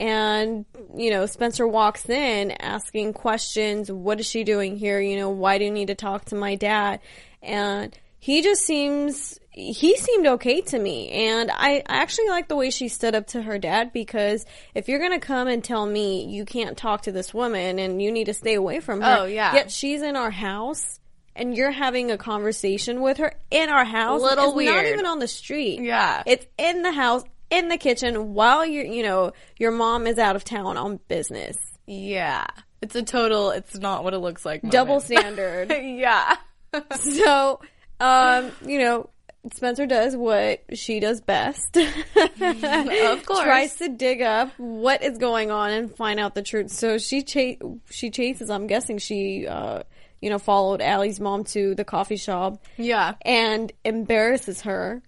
And, 0.00 0.64
you 0.96 1.10
know, 1.10 1.26
Spencer 1.26 1.66
walks 1.66 2.08
in 2.08 2.50
asking 2.52 3.12
questions. 3.14 3.90
What 3.90 4.18
is 4.20 4.26
she 4.26 4.44
doing 4.44 4.76
here? 4.76 5.00
You 5.00 5.16
know, 5.16 5.30
why 5.30 5.58
do 5.58 5.64
you 5.64 5.70
need 5.70 5.86
to 5.88 5.94
talk 5.94 6.26
to 6.26 6.34
my 6.34 6.54
dad? 6.56 7.00
And 7.42 7.96
he 8.24 8.40
just 8.40 8.62
seems, 8.62 9.38
he 9.50 9.98
seemed 9.98 10.26
okay 10.26 10.62
to 10.62 10.78
me. 10.78 11.10
And 11.10 11.50
I, 11.50 11.82
I 11.86 11.96
actually 11.96 12.30
like 12.30 12.48
the 12.48 12.56
way 12.56 12.70
she 12.70 12.88
stood 12.88 13.14
up 13.14 13.26
to 13.28 13.42
her 13.42 13.58
dad 13.58 13.92
because 13.92 14.46
if 14.74 14.88
you're 14.88 14.98
going 14.98 15.12
to 15.12 15.18
come 15.18 15.46
and 15.46 15.62
tell 15.62 15.84
me 15.84 16.24
you 16.24 16.46
can't 16.46 16.74
talk 16.74 17.02
to 17.02 17.12
this 17.12 17.34
woman 17.34 17.78
and 17.78 18.00
you 18.00 18.10
need 18.10 18.24
to 18.24 18.32
stay 18.32 18.54
away 18.54 18.80
from 18.80 19.02
her. 19.02 19.16
Oh, 19.20 19.24
yeah. 19.26 19.52
Yet 19.52 19.70
she's 19.70 20.00
in 20.00 20.16
our 20.16 20.30
house 20.30 21.00
and 21.36 21.54
you're 21.54 21.70
having 21.70 22.10
a 22.10 22.16
conversation 22.16 23.02
with 23.02 23.18
her 23.18 23.34
in 23.50 23.68
our 23.68 23.84
house. 23.84 24.22
Little 24.22 24.58
It's 24.58 24.70
not 24.70 24.86
even 24.86 25.04
on 25.04 25.18
the 25.18 25.28
street. 25.28 25.82
Yeah. 25.82 26.22
It's 26.24 26.46
in 26.56 26.80
the 26.80 26.92
house, 26.92 27.24
in 27.50 27.68
the 27.68 27.76
kitchen, 27.76 28.32
while 28.32 28.64
you're, 28.64 28.86
you 28.86 29.02
know, 29.02 29.34
your 29.58 29.70
mom 29.70 30.06
is 30.06 30.18
out 30.18 30.34
of 30.34 30.44
town 30.44 30.78
on 30.78 30.98
business. 31.08 31.58
Yeah. 31.86 32.46
It's 32.80 32.94
a 32.94 33.02
total, 33.02 33.50
it's 33.50 33.76
not 33.76 34.02
what 34.02 34.14
it 34.14 34.18
looks 34.20 34.46
like. 34.46 34.62
Double 34.70 35.00
standard. 35.00 35.70
yeah. 35.78 36.36
so, 36.96 37.60
um, 38.00 38.50
you 38.66 38.78
know, 38.78 39.10
Spencer 39.52 39.86
does 39.86 40.16
what 40.16 40.62
she 40.72 41.00
does 41.00 41.20
best. 41.20 41.76
Of 42.16 43.26
course. 43.26 43.42
Tries 43.42 43.74
to 43.76 43.88
dig 43.88 44.22
up 44.22 44.50
what 44.56 45.02
is 45.02 45.18
going 45.18 45.50
on 45.50 45.70
and 45.70 45.94
find 45.94 46.18
out 46.18 46.34
the 46.34 46.42
truth. 46.42 46.70
So 46.70 46.98
she 46.98 47.22
cha- 47.22 47.64
she 47.90 48.10
chases. 48.10 48.50
I'm 48.50 48.66
guessing 48.66 48.98
she, 48.98 49.46
uh, 49.46 49.82
you 50.20 50.30
know, 50.30 50.38
followed 50.38 50.80
Ali's 50.80 51.20
mom 51.20 51.44
to 51.44 51.74
the 51.74 51.84
coffee 51.84 52.16
shop. 52.16 52.64
Yeah. 52.76 53.14
and 53.22 53.72
embarrasses 53.84 54.62
her, 54.62 55.02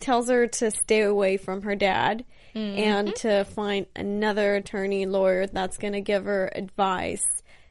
tells 0.00 0.28
her 0.28 0.46
to 0.46 0.70
stay 0.70 1.02
away 1.02 1.36
from 1.36 1.62
her 1.62 1.74
dad 1.76 2.24
and 2.54 3.14
to 3.16 3.44
find 3.44 3.84
another 3.94 4.54
attorney 4.54 5.04
lawyer 5.04 5.46
that's 5.46 5.76
going 5.76 5.92
to 5.92 6.00
give 6.00 6.24
her 6.24 6.50
advice, 6.54 7.22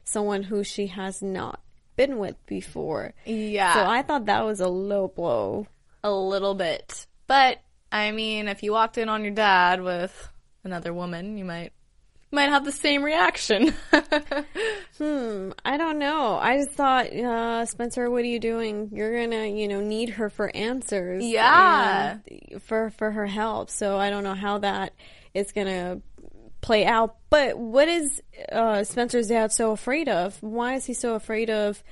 someone 0.04 0.44
who 0.44 0.62
she 0.62 0.86
has 0.86 1.20
not 1.20 1.60
been 1.96 2.18
with 2.18 2.36
before. 2.46 3.12
Yeah. 3.24 3.74
So 3.74 3.84
I 3.84 4.02
thought 4.02 4.26
that 4.26 4.44
was 4.44 4.60
a 4.60 4.68
low 4.68 5.08
blow. 5.08 5.66
a 6.04 6.12
little 6.12 6.54
bit. 6.54 7.06
But 7.26 7.58
I 7.90 8.10
mean, 8.12 8.48
if 8.48 8.62
you 8.62 8.72
walked 8.72 8.98
in 8.98 9.08
on 9.08 9.22
your 9.24 9.32
dad 9.34 9.82
with 9.82 10.28
another 10.64 10.92
woman, 10.92 11.36
you 11.38 11.44
might 11.44 11.72
might 12.32 12.48
have 12.50 12.64
the 12.64 12.72
same 12.72 13.02
reaction. 13.02 13.72
Hmm, 14.98 15.50
I 15.62 15.76
don't 15.76 15.98
know. 15.98 16.38
I 16.40 16.56
just 16.56 16.70
thought, 16.70 17.12
uh, 17.12 17.66
Spencer, 17.66 18.10
what 18.10 18.22
are 18.22 18.26
you 18.28 18.40
doing? 18.40 18.88
You're 18.92 19.20
gonna, 19.26 19.44
you 19.46 19.68
know, 19.68 19.82
need 19.82 20.08
her 20.10 20.30
for 20.30 20.54
answers. 20.56 21.22
Yeah. 21.22 22.18
For 22.60 22.88
for 22.90 23.10
her 23.10 23.26
help. 23.26 23.68
So 23.68 23.98
I 23.98 24.08
don't 24.08 24.24
know 24.24 24.34
how 24.34 24.58
that 24.58 24.94
is 25.34 25.52
gonna 25.52 26.00
play 26.60 26.84
out. 26.84 27.16
But 27.30 27.58
what 27.58 27.88
is 27.88 28.22
uh, 28.50 28.84
Spencer's 28.84 29.28
dad 29.28 29.52
so 29.52 29.72
afraid 29.72 30.08
of? 30.08 30.36
Why 30.42 30.74
is 30.74 30.84
he 30.84 30.94
so 30.94 31.14
afraid 31.14 31.50
of? 31.50 31.82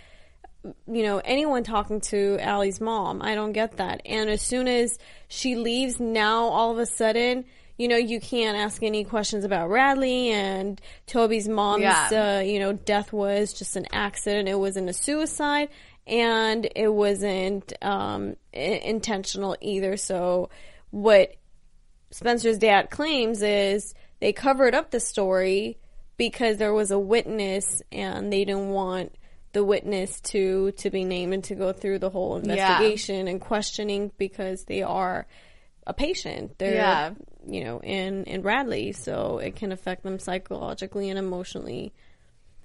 You 0.86 1.02
know, 1.02 1.18
anyone 1.22 1.62
talking 1.62 2.00
to 2.02 2.38
Ali's 2.42 2.80
mom. 2.80 3.20
I 3.20 3.34
don't 3.34 3.52
get 3.52 3.76
that. 3.76 4.00
And 4.06 4.30
as 4.30 4.40
soon 4.40 4.66
as 4.66 4.98
she 5.28 5.56
leaves, 5.56 6.00
now 6.00 6.44
all 6.44 6.70
of 6.70 6.78
a 6.78 6.86
sudden, 6.86 7.44
you 7.76 7.86
know, 7.86 7.98
you 7.98 8.18
can't 8.18 8.56
ask 8.56 8.82
any 8.82 9.04
questions 9.04 9.44
about 9.44 9.68
Radley 9.68 10.30
and 10.30 10.80
Toby's 11.06 11.48
mom's, 11.48 11.82
Yeah. 11.82 12.38
uh, 12.38 12.40
you 12.40 12.60
know, 12.60 12.72
death 12.72 13.12
was 13.12 13.52
just 13.52 13.76
an 13.76 13.86
accident. 13.92 14.48
It 14.48 14.58
wasn't 14.58 14.88
a 14.88 14.94
suicide 14.94 15.68
and 16.06 16.66
it 16.74 16.88
wasn't 16.88 17.72
um, 17.82 18.36
I- 18.54 18.58
intentional 18.84 19.56
either. 19.60 19.98
So, 19.98 20.48
what 20.90 21.34
Spencer's 22.10 22.58
dad 22.58 22.88
claims 22.90 23.42
is 23.42 23.92
they 24.24 24.32
covered 24.32 24.74
up 24.74 24.90
the 24.90 25.00
story 25.00 25.76
because 26.16 26.56
there 26.56 26.72
was 26.72 26.90
a 26.90 26.98
witness 26.98 27.82
and 27.92 28.32
they 28.32 28.42
didn't 28.46 28.70
want 28.70 29.14
the 29.52 29.62
witness 29.62 30.18
to 30.22 30.72
to 30.78 30.88
be 30.88 31.04
named 31.04 31.34
and 31.34 31.44
to 31.44 31.54
go 31.54 31.74
through 31.74 31.98
the 31.98 32.08
whole 32.08 32.36
investigation 32.36 33.28
and 33.28 33.38
questioning 33.38 34.10
because 34.16 34.64
they 34.64 34.82
are 34.82 35.26
a 35.86 35.92
patient. 35.92 36.58
They're 36.58 36.72
Yeah. 36.74 37.10
you 37.46 37.62
know 37.64 37.80
in 37.82 38.24
in 38.24 38.40
Radley, 38.40 38.92
so 38.92 39.36
it 39.36 39.56
can 39.56 39.72
affect 39.72 40.04
them 40.04 40.18
psychologically 40.18 41.10
and 41.10 41.18
emotionally. 41.18 41.92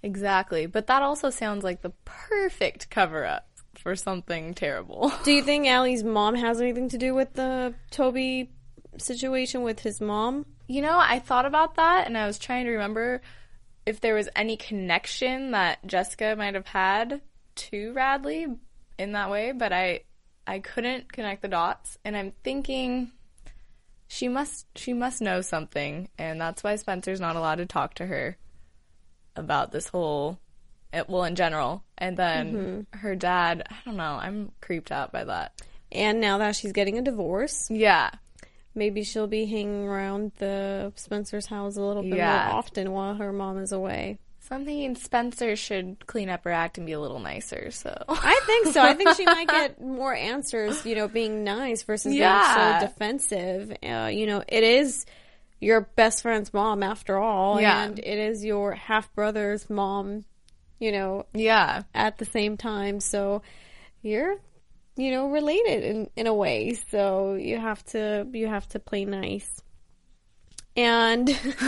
exactly. 0.01 0.65
But 0.65 0.87
that 0.87 1.01
also 1.03 1.29
sounds 1.29 1.65
like 1.65 1.81
the 1.81 1.91
perfect 2.05 2.89
cover 2.89 3.25
up 3.25 3.49
for 3.75 3.97
something 3.97 4.53
terrible. 4.53 5.11
Do 5.25 5.33
you 5.33 5.43
think 5.43 5.67
Ali's 5.67 6.05
mom 6.05 6.35
has 6.35 6.61
anything 6.61 6.87
to 6.87 6.97
do 6.97 7.13
with 7.13 7.33
the 7.33 7.73
Toby 7.91 8.49
situation 8.97 9.63
with 9.63 9.81
his 9.81 9.99
mom? 9.99 10.45
You 10.69 10.83
know, 10.83 10.99
I 10.99 11.17
thought 11.17 11.45
about 11.45 11.75
that 11.75 12.05
and 12.05 12.15
I 12.15 12.27
was 12.27 12.37
trying 12.37 12.65
to 12.65 12.71
remember 12.71 13.21
if 13.87 14.01
there 14.01 14.13
was 14.13 14.29
any 14.35 14.55
connection 14.55 15.51
that 15.51 15.85
Jessica 15.85 16.35
might 16.37 16.53
have 16.53 16.67
had 16.67 17.21
to 17.55 17.91
Radley 17.93 18.45
in 18.99 19.13
that 19.13 19.31
way, 19.31 19.51
but 19.51 19.73
I 19.73 20.01
I 20.45 20.59
couldn't 20.59 21.11
connect 21.11 21.41
the 21.41 21.47
dots, 21.47 21.97
and 22.05 22.15
I'm 22.15 22.33
thinking 22.43 23.11
she 24.07 24.27
must 24.27 24.67
she 24.75 24.93
must 24.93 25.21
know 25.21 25.41
something, 25.41 26.09
and 26.17 26.39
that's 26.39 26.63
why 26.63 26.75
Spencer's 26.75 27.19
not 27.19 27.35
allowed 27.35 27.55
to 27.55 27.65
talk 27.65 27.95
to 27.95 28.05
her 28.05 28.37
about 29.35 29.71
this 29.71 29.87
whole 29.87 30.39
eh, 30.93 31.03
well 31.07 31.23
in 31.23 31.35
general. 31.35 31.83
And 31.97 32.15
then 32.15 32.87
her 32.93 33.15
dad, 33.15 33.63
I 33.71 33.75
don't 33.85 33.97
know, 33.97 34.19
I'm 34.21 34.51
creeped 34.61 34.91
out 34.91 35.11
by 35.11 35.23
that. 35.23 35.59
And 35.91 36.21
now 36.21 36.37
that 36.37 36.55
she's 36.55 36.73
getting 36.73 36.99
a 36.99 37.01
divorce, 37.01 37.69
Yeah. 37.71 38.11
Maybe 38.79 39.03
she'll 39.03 39.27
be 39.27 39.45
hanging 39.45 39.87
around 39.87 40.31
the 40.37 40.91
Spencer's 40.95 41.45
house 41.45 41.77
a 41.77 41.81
little 41.81 42.01
bit 42.01 42.15
Yeah. 42.17 42.47
more 42.47 42.55
often 42.55 42.91
while 42.91 43.13
her 43.15 43.31
mom 43.31 43.59
is 43.59 43.71
away. 43.71 44.17
Something 44.39 44.95
Spencer 44.95 45.55
should 45.55 46.07
clean 46.07 46.27
up 46.29 46.43
her 46.45 46.51
act 46.51 46.79
and 46.79 46.87
be 46.87 46.93
a 46.93 46.99
little 46.99 47.19
nicer. 47.19 47.69
So 47.69 47.95
I 48.09 48.41
think 48.47 48.73
so. 48.73 48.81
I 48.81 48.95
think 48.95 49.15
she 49.15 49.25
might 49.25 49.47
get 49.59 49.79
more 49.79 50.15
answers, 50.15 50.83
you 50.87 50.95
know, 50.95 51.07
being 51.07 51.43
nice 51.43 51.83
versus 51.83 52.15
Yeah. 52.15 52.79
being 52.79 52.79
so 52.79 52.87
defensive. 52.87 53.77
Uh, 53.83 54.09
you 54.11 54.25
know, 54.25 54.43
it 54.47 54.63
is 54.63 55.05
your 55.59 55.81
best 55.81 56.23
friend's 56.23 56.51
mom 56.51 56.81
after 56.81 57.17
all, 57.19 57.61
Yeah. 57.61 57.83
and 57.83 57.99
it 57.99 58.17
is 58.17 58.43
your 58.43 58.71
half 58.73 59.13
brother's 59.13 59.69
mom, 59.69 60.23
you 60.79 60.91
know, 60.93 61.25
yeah, 61.33 61.83
at 61.93 62.17
the 62.17 62.25
same 62.25 62.57
time. 62.57 63.01
So 63.01 63.43
you're, 64.01 64.37
you 64.99 65.11
know, 65.11 65.29
related 65.29 65.83
in, 65.83 66.09
in 66.15 66.27
a 66.27 66.33
way. 66.33 66.73
So 66.91 67.35
you 67.35 67.57
have 67.57 67.83
to 67.87 68.27
you 68.33 68.47
have 68.47 68.67
to 68.69 68.79
play 68.79 69.05
nice. 69.05 69.61
And 70.75 71.29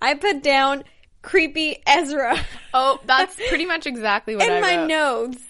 I 0.00 0.16
put 0.20 0.42
down 0.42 0.84
creepy 1.22 1.82
Ezra 1.86 2.38
Oh, 2.72 3.00
that's 3.04 3.36
pretty 3.48 3.66
much 3.66 3.86
exactly 3.86 4.36
what 4.36 4.46
in 4.46 4.52
I 4.52 4.60
my 4.60 4.76
wrote. 4.76 4.86
notes. 4.88 5.42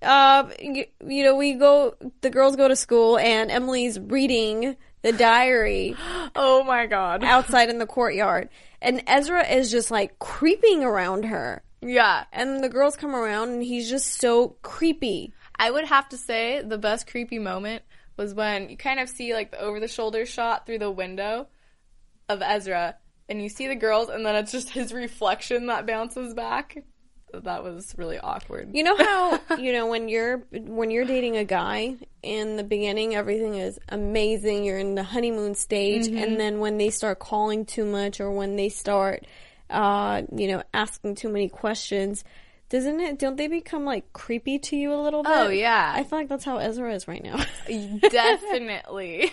Um, 0.00 0.52
you, 0.60 0.84
you 1.06 1.24
know, 1.24 1.34
we 1.34 1.54
go. 1.54 1.94
The 2.20 2.30
girls 2.30 2.54
go 2.54 2.68
to 2.68 2.76
school, 2.76 3.18
and 3.18 3.50
Emily's 3.50 3.98
reading 3.98 4.76
the 5.02 5.12
diary 5.12 5.96
Oh 6.36 6.62
my 6.64 6.86
god. 6.86 7.24
outside 7.24 7.68
in 7.68 7.78
the 7.78 7.86
courtyard, 7.86 8.48
and 8.80 9.02
Ezra 9.08 9.46
is 9.46 9.70
just 9.70 9.90
like 9.90 10.18
creeping 10.20 10.84
around 10.84 11.24
her. 11.24 11.62
Yeah. 11.80 12.24
And 12.32 12.62
the 12.62 12.68
girls 12.68 12.96
come 12.96 13.14
around, 13.14 13.50
and 13.50 13.62
he's 13.62 13.88
just 13.90 14.20
so 14.20 14.56
creepy. 14.62 15.32
I 15.58 15.70
would 15.70 15.84
have 15.84 16.08
to 16.10 16.16
say 16.16 16.62
the 16.62 16.78
best 16.78 17.10
creepy 17.10 17.38
moment 17.38 17.82
was 18.16 18.34
when 18.34 18.68
you 18.68 18.76
kind 18.76 19.00
of 19.00 19.08
see 19.08 19.34
like 19.34 19.50
the 19.50 19.60
over 19.60 19.80
the 19.80 19.88
shoulder 19.88 20.26
shot 20.26 20.66
through 20.66 20.78
the 20.78 20.90
window 20.90 21.48
of 22.28 22.42
Ezra 22.42 22.96
and 23.28 23.42
you 23.42 23.48
see 23.48 23.68
the 23.68 23.76
girls 23.76 24.08
and 24.08 24.24
then 24.24 24.34
it's 24.36 24.52
just 24.52 24.70
his 24.70 24.92
reflection 24.92 25.66
that 25.66 25.86
bounces 25.86 26.34
back. 26.34 26.84
That 27.34 27.62
was 27.62 27.94
really 27.98 28.18
awkward. 28.18 28.74
You 28.74 28.84
know 28.84 28.96
how 28.96 29.40
you 29.58 29.72
know 29.72 29.86
when 29.86 30.08
you're 30.08 30.38
when 30.50 30.90
you're 30.90 31.04
dating 31.04 31.36
a 31.36 31.44
guy 31.44 31.96
in 32.22 32.56
the 32.56 32.64
beginning 32.64 33.14
everything 33.14 33.54
is 33.54 33.78
amazing 33.88 34.64
you're 34.64 34.78
in 34.78 34.94
the 34.94 35.02
honeymoon 35.02 35.54
stage 35.54 36.08
and 36.08 36.40
then 36.40 36.58
when 36.58 36.78
they 36.78 36.90
start 36.90 37.18
calling 37.20 37.64
too 37.64 37.84
much 37.84 38.20
or 38.20 38.30
when 38.32 38.56
they 38.56 38.68
start 38.68 39.24
uh 39.70 40.22
you 40.34 40.48
know 40.48 40.62
asking 40.74 41.14
too 41.14 41.28
many 41.28 41.48
questions 41.48 42.24
doesn't 42.68 43.00
it 43.00 43.18
don't 43.18 43.36
they 43.36 43.48
become 43.48 43.84
like 43.84 44.12
creepy 44.12 44.58
to 44.58 44.76
you 44.76 44.92
a 44.92 45.00
little 45.00 45.20
oh, 45.20 45.22
bit? 45.22 45.36
Oh, 45.36 45.48
yeah. 45.48 45.92
I 45.94 46.04
feel 46.04 46.18
like 46.18 46.28
that's 46.28 46.44
how 46.44 46.58
Ezra 46.58 46.94
is 46.94 47.08
right 47.08 47.22
now. 47.22 47.42
Definitely. 48.10 49.32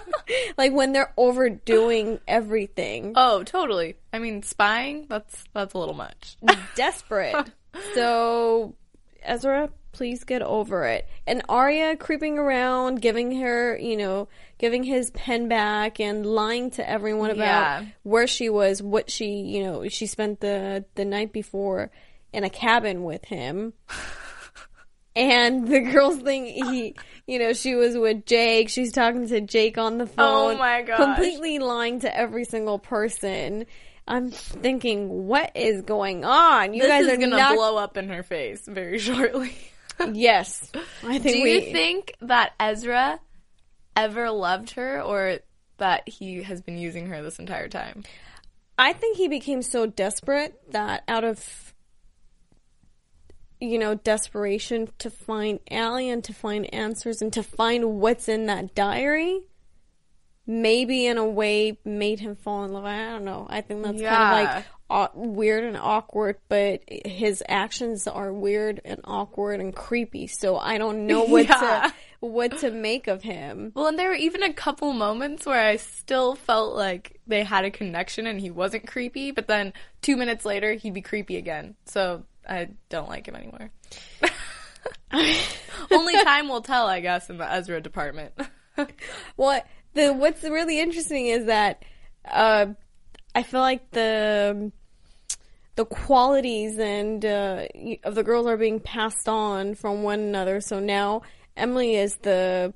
like 0.58 0.72
when 0.72 0.92
they're 0.92 1.12
overdoing 1.16 2.20
everything. 2.26 3.12
Oh, 3.14 3.42
totally. 3.42 3.96
I 4.12 4.18
mean, 4.18 4.42
spying, 4.42 5.06
that's 5.08 5.44
that's 5.52 5.74
a 5.74 5.78
little 5.78 5.94
much. 5.94 6.36
desperate. 6.74 7.50
so, 7.94 8.74
Ezra, 9.22 9.70
please 9.92 10.24
get 10.24 10.40
over 10.42 10.84
it. 10.86 11.06
And 11.26 11.42
Aria 11.48 11.96
creeping 11.96 12.38
around, 12.38 13.02
giving 13.02 13.38
her, 13.40 13.76
you 13.78 13.96
know, 13.96 14.28
giving 14.58 14.82
his 14.82 15.10
pen 15.10 15.48
back 15.48 16.00
and 16.00 16.24
lying 16.24 16.70
to 16.72 16.88
everyone 16.88 17.30
about 17.30 17.82
Yeah. 17.82 17.84
where 18.02 18.26
she 18.26 18.48
was, 18.48 18.82
what 18.82 19.10
she, 19.10 19.26
you 19.42 19.62
know, 19.62 19.88
she 19.88 20.06
spent 20.06 20.40
the 20.40 20.84
the 20.94 21.04
night 21.04 21.32
before 21.32 21.90
in 22.32 22.44
a 22.44 22.50
cabin 22.50 23.04
with 23.04 23.24
him. 23.24 23.72
And 25.14 25.68
the 25.68 25.80
girls 25.80 26.16
think 26.22 26.46
he, 26.48 26.96
you 27.26 27.38
know, 27.38 27.52
she 27.52 27.74
was 27.74 27.96
with 27.98 28.24
Jake. 28.24 28.70
She's 28.70 28.92
talking 28.92 29.28
to 29.28 29.42
Jake 29.42 29.76
on 29.76 29.98
the 29.98 30.04
oh 30.04 30.06
phone. 30.06 30.54
Oh 30.54 30.58
my 30.58 30.80
gosh. 30.82 30.96
Completely 30.96 31.58
lying 31.58 32.00
to 32.00 32.16
every 32.16 32.44
single 32.44 32.78
person. 32.78 33.66
I'm 34.08 34.30
thinking, 34.30 35.26
what 35.26 35.52
is 35.54 35.82
going 35.82 36.24
on? 36.24 36.72
You 36.72 36.80
This 36.80 36.88
guys 36.88 37.06
are 37.08 37.16
gonna 37.18 37.36
not. 37.36 37.54
blow 37.54 37.76
up 37.76 37.96
in 37.98 38.08
her 38.08 38.22
face 38.22 38.62
very 38.66 38.98
shortly. 38.98 39.54
Yes, 40.12 40.72
I 41.06 41.18
think 41.20 41.36
Do 41.36 41.42
we. 41.44 41.52
you 41.66 41.72
think 41.72 42.14
that 42.22 42.54
Ezra 42.58 43.20
ever 43.94 44.30
loved 44.32 44.70
her 44.72 45.00
or 45.00 45.38
that 45.76 46.08
he 46.08 46.42
has 46.42 46.60
been 46.60 46.76
using 46.78 47.06
her 47.08 47.22
this 47.22 47.38
entire 47.38 47.68
time? 47.68 48.02
I 48.76 48.94
think 48.94 49.16
he 49.18 49.28
became 49.28 49.62
so 49.62 49.86
desperate 49.86 50.58
that 50.72 51.04
out 51.06 51.22
of 51.22 51.72
you 53.62 53.78
know 53.78 53.94
desperation 53.94 54.88
to 54.98 55.08
find 55.10 55.60
Ali 55.70 56.10
and 56.10 56.22
to 56.24 56.32
find 56.34 56.72
answers 56.74 57.22
and 57.22 57.32
to 57.32 57.42
find 57.42 58.00
what's 58.00 58.28
in 58.28 58.46
that 58.46 58.74
diary, 58.74 59.40
maybe 60.46 61.06
in 61.06 61.18
a 61.18 61.24
way 61.26 61.78
made 61.84 62.20
him 62.20 62.34
fall 62.36 62.64
in 62.64 62.72
love. 62.72 62.84
I 62.84 63.10
don't 63.10 63.24
know. 63.24 63.46
I 63.48 63.60
think 63.60 63.84
that's 63.84 64.00
Yeah. 64.00 64.14
kind 64.16 64.48
of 64.48 64.54
like 64.54 64.64
aw- 64.90 65.10
weird 65.14 65.64
and 65.64 65.76
awkward, 65.76 66.36
but 66.48 66.82
his 66.88 67.42
actions 67.48 68.06
are 68.08 68.32
weird 68.32 68.80
and 68.84 69.00
awkward 69.04 69.60
and 69.60 69.74
creepy. 69.74 70.26
So 70.26 70.58
I 70.58 70.78
don't 70.78 71.06
know 71.06 71.22
what 71.24 71.48
Yeah. 71.48 71.90
to 71.90 71.94
what 72.26 72.58
to 72.58 72.70
make 72.70 73.06
of 73.08 73.22
him. 73.22 73.72
Well, 73.74 73.86
and 73.88 73.98
there 73.98 74.08
were 74.08 74.14
even 74.14 74.42
a 74.44 74.52
couple 74.52 74.92
moments 74.92 75.44
where 75.44 75.64
I 75.66 75.74
still 75.76 76.36
felt 76.36 76.76
like 76.76 77.20
they 77.26 77.42
had 77.42 77.64
a 77.64 77.70
connection 77.70 78.26
and 78.28 78.40
he 78.40 78.50
wasn't 78.50 78.86
creepy, 78.86 79.32
but 79.32 79.48
then 79.48 79.72
two 80.02 80.16
minutes 80.16 80.44
later 80.44 80.74
he'd 80.74 80.94
be 80.94 81.00
creepy 81.02 81.36
again. 81.36 81.74
So 81.84 82.24
I 82.48 82.68
don't 82.88 83.08
like 83.08 83.26
him 83.26 83.34
anymore. 83.36 83.70
Only 85.90 86.14
time 86.24 86.48
will 86.48 86.62
tell, 86.62 86.86
I 86.86 87.00
guess, 87.00 87.28
in 87.30 87.38
the 87.38 87.50
Ezra 87.50 87.80
department. 87.80 88.32
What 89.36 89.66
the 89.92 90.14
what's 90.14 90.42
really 90.42 90.80
interesting 90.80 91.26
is 91.26 91.44
that 91.44 91.84
uh, 92.24 92.66
I 93.34 93.42
feel 93.42 93.60
like 93.60 93.90
the 93.90 94.72
the 95.76 95.84
qualities 95.84 96.78
and 96.78 97.22
uh, 97.22 97.66
of 98.02 98.14
the 98.14 98.22
girls 98.22 98.46
are 98.46 98.56
being 98.56 98.80
passed 98.80 99.28
on 99.28 99.74
from 99.74 100.02
one 100.02 100.20
another. 100.20 100.62
So 100.62 100.80
now 100.80 101.20
Emily 101.54 101.96
is 101.96 102.16
the 102.16 102.72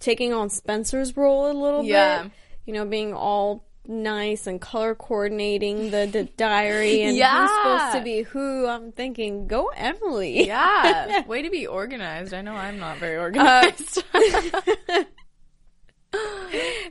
taking 0.00 0.32
on 0.32 0.50
Spencer's 0.50 1.16
role 1.16 1.48
a 1.48 1.54
little 1.54 1.84
Yeah. 1.84 2.24
bit. 2.24 2.32
You 2.66 2.72
know, 2.74 2.84
being 2.84 3.14
all 3.14 3.67
nice 3.88 4.46
and 4.46 4.60
color 4.60 4.94
coordinating 4.94 5.90
the, 5.90 6.06
the 6.06 6.24
diary 6.36 7.02
and 7.02 7.16
yeah. 7.16 7.40
who's 7.40 7.50
supposed 7.56 7.92
to 7.98 8.02
be 8.04 8.22
who. 8.22 8.66
I'm 8.66 8.92
thinking, 8.92 9.46
go 9.46 9.70
Emily. 9.74 10.46
yeah, 10.46 11.22
way 11.26 11.42
to 11.42 11.50
be 11.50 11.66
organized. 11.66 12.34
I 12.34 12.42
know 12.42 12.52
I'm 12.54 12.78
not 12.78 12.98
very 12.98 13.16
organized. 13.16 14.04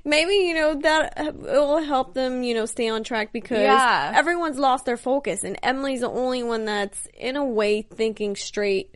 maybe 0.05 0.33
you 0.33 0.53
know 0.53 0.75
that 0.75 1.13
uh, 1.17 1.31
will 1.33 1.81
help 1.81 2.13
them 2.13 2.43
you 2.43 2.53
know 2.53 2.67
stay 2.67 2.87
on 2.87 3.03
track 3.03 3.33
because 3.33 3.57
Yeah. 3.57 4.13
everyone's 4.15 4.59
lost 4.59 4.85
their 4.85 4.95
focus 4.95 5.43
and 5.43 5.57
emily's 5.63 6.01
the 6.01 6.09
only 6.09 6.43
one 6.43 6.65
that's 6.65 7.07
in 7.15 7.35
a 7.35 7.43
way 7.43 7.81
thinking 7.81 8.35
straight 8.35 8.93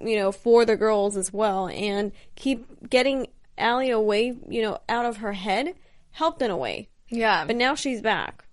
you 0.00 0.16
know 0.16 0.32
for 0.32 0.64
the 0.64 0.76
girls 0.76 1.16
as 1.16 1.32
well 1.32 1.68
and 1.68 2.10
keep 2.34 2.90
getting 2.90 3.28
Ali 3.56 3.90
away 3.90 4.34
you 4.48 4.60
know 4.62 4.80
out 4.88 5.04
of 5.06 5.18
her 5.18 5.32
head 5.32 5.74
helped 6.10 6.42
in 6.42 6.50
a 6.50 6.56
way 6.56 6.88
yeah, 7.08 7.44
but 7.44 7.56
now 7.56 7.74
she's 7.74 8.00
back 8.02 8.44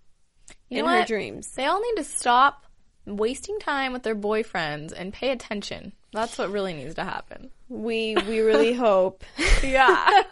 You 0.70 0.80
in 0.80 0.86
her 0.86 1.00
what? 1.00 1.08
dreams 1.08 1.50
They 1.56 1.66
all 1.66 1.82
need 1.82 1.96
to 1.98 2.04
stop 2.04 2.66
wasting 3.06 3.60
time 3.60 3.94
with 3.94 4.04
their 4.04 4.16
boyfriends 4.16 4.92
and 4.92 5.14
pay 5.14 5.30
attention. 5.32 5.94
That's 6.12 6.38
what 6.38 6.50
really 6.52 6.74
needs 6.74 6.96
to 6.96 7.04
happen. 7.04 7.52
we 7.70 8.16
we 8.28 8.40
really 8.40 8.74
hope 8.88 9.24
Yeah. 9.64 10.10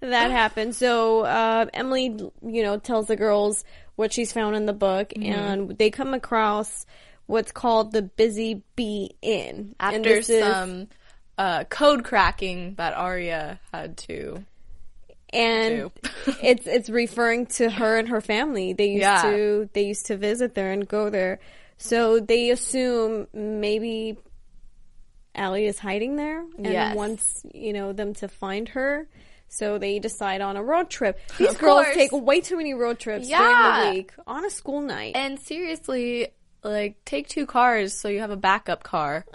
that 0.00 0.30
happens. 0.30 0.76
So 0.78 1.20
uh, 1.20 1.66
Emily, 1.72 2.18
you 2.44 2.62
know, 2.62 2.78
tells 2.78 3.06
the 3.06 3.16
girls 3.16 3.64
what 3.96 4.12
she's 4.12 4.32
found 4.32 4.56
in 4.56 4.66
the 4.66 4.72
book, 4.72 5.10
Mm-hmm. 5.10 5.32
and 5.32 5.78
they 5.78 5.90
come 5.90 6.14
across 6.14 6.86
what's 7.26 7.52
called 7.52 7.92
the 7.92 8.02
Busy 8.02 8.62
Bee 8.74 9.14
Inn. 9.22 9.74
After 9.78 10.00
this 10.02 10.28
is- 10.30 10.42
some 10.42 10.88
uh, 11.38 11.64
code 11.64 12.04
cracking 12.04 12.74
that 12.76 12.94
Aria 12.94 13.60
had 13.72 13.96
to. 13.98 14.44
And 15.32 15.90
it's 16.42 16.66
it's 16.66 16.90
referring 16.90 17.46
to 17.46 17.70
her 17.70 17.98
and 17.98 18.08
her 18.08 18.20
family. 18.20 18.72
They 18.72 18.86
used 18.88 19.00
Yeah. 19.02 19.22
to 19.22 19.70
they 19.72 19.82
used 19.84 20.06
to 20.06 20.16
visit 20.16 20.54
there 20.54 20.72
and 20.72 20.86
go 20.86 21.10
there. 21.10 21.40
So 21.78 22.20
they 22.20 22.50
assume 22.50 23.26
maybe 23.32 24.18
Ali 25.34 25.66
is 25.66 25.78
hiding 25.78 26.16
there 26.16 26.40
and 26.58 26.66
Yes. 26.66 26.94
wants 26.96 27.42
you 27.54 27.72
know 27.72 27.92
them 27.92 28.14
to 28.14 28.28
find 28.28 28.68
her. 28.70 29.08
So 29.48 29.76
they 29.78 29.98
decide 29.98 30.40
on 30.40 30.56
a 30.56 30.62
road 30.62 30.88
trip. 30.90 31.18
These 31.38 31.50
Of 31.50 31.58
girls 31.58 31.84
course. 31.84 31.94
take 31.94 32.10
way 32.12 32.40
too 32.40 32.56
many 32.56 32.72
road 32.74 32.98
trips 32.98 33.28
Yeah. 33.28 33.38
during 33.38 33.84
the 33.92 33.96
week 33.98 34.12
on 34.26 34.44
a 34.46 34.50
school 34.50 34.80
night. 34.80 35.12
And 35.14 35.38
seriously, 35.40 36.28
like, 36.64 37.04
take 37.04 37.28
two 37.28 37.44
cars 37.44 37.92
so 37.92 38.08
you 38.08 38.20
have 38.20 38.30
a 38.30 38.36
backup 38.36 38.82
car. 38.82 39.26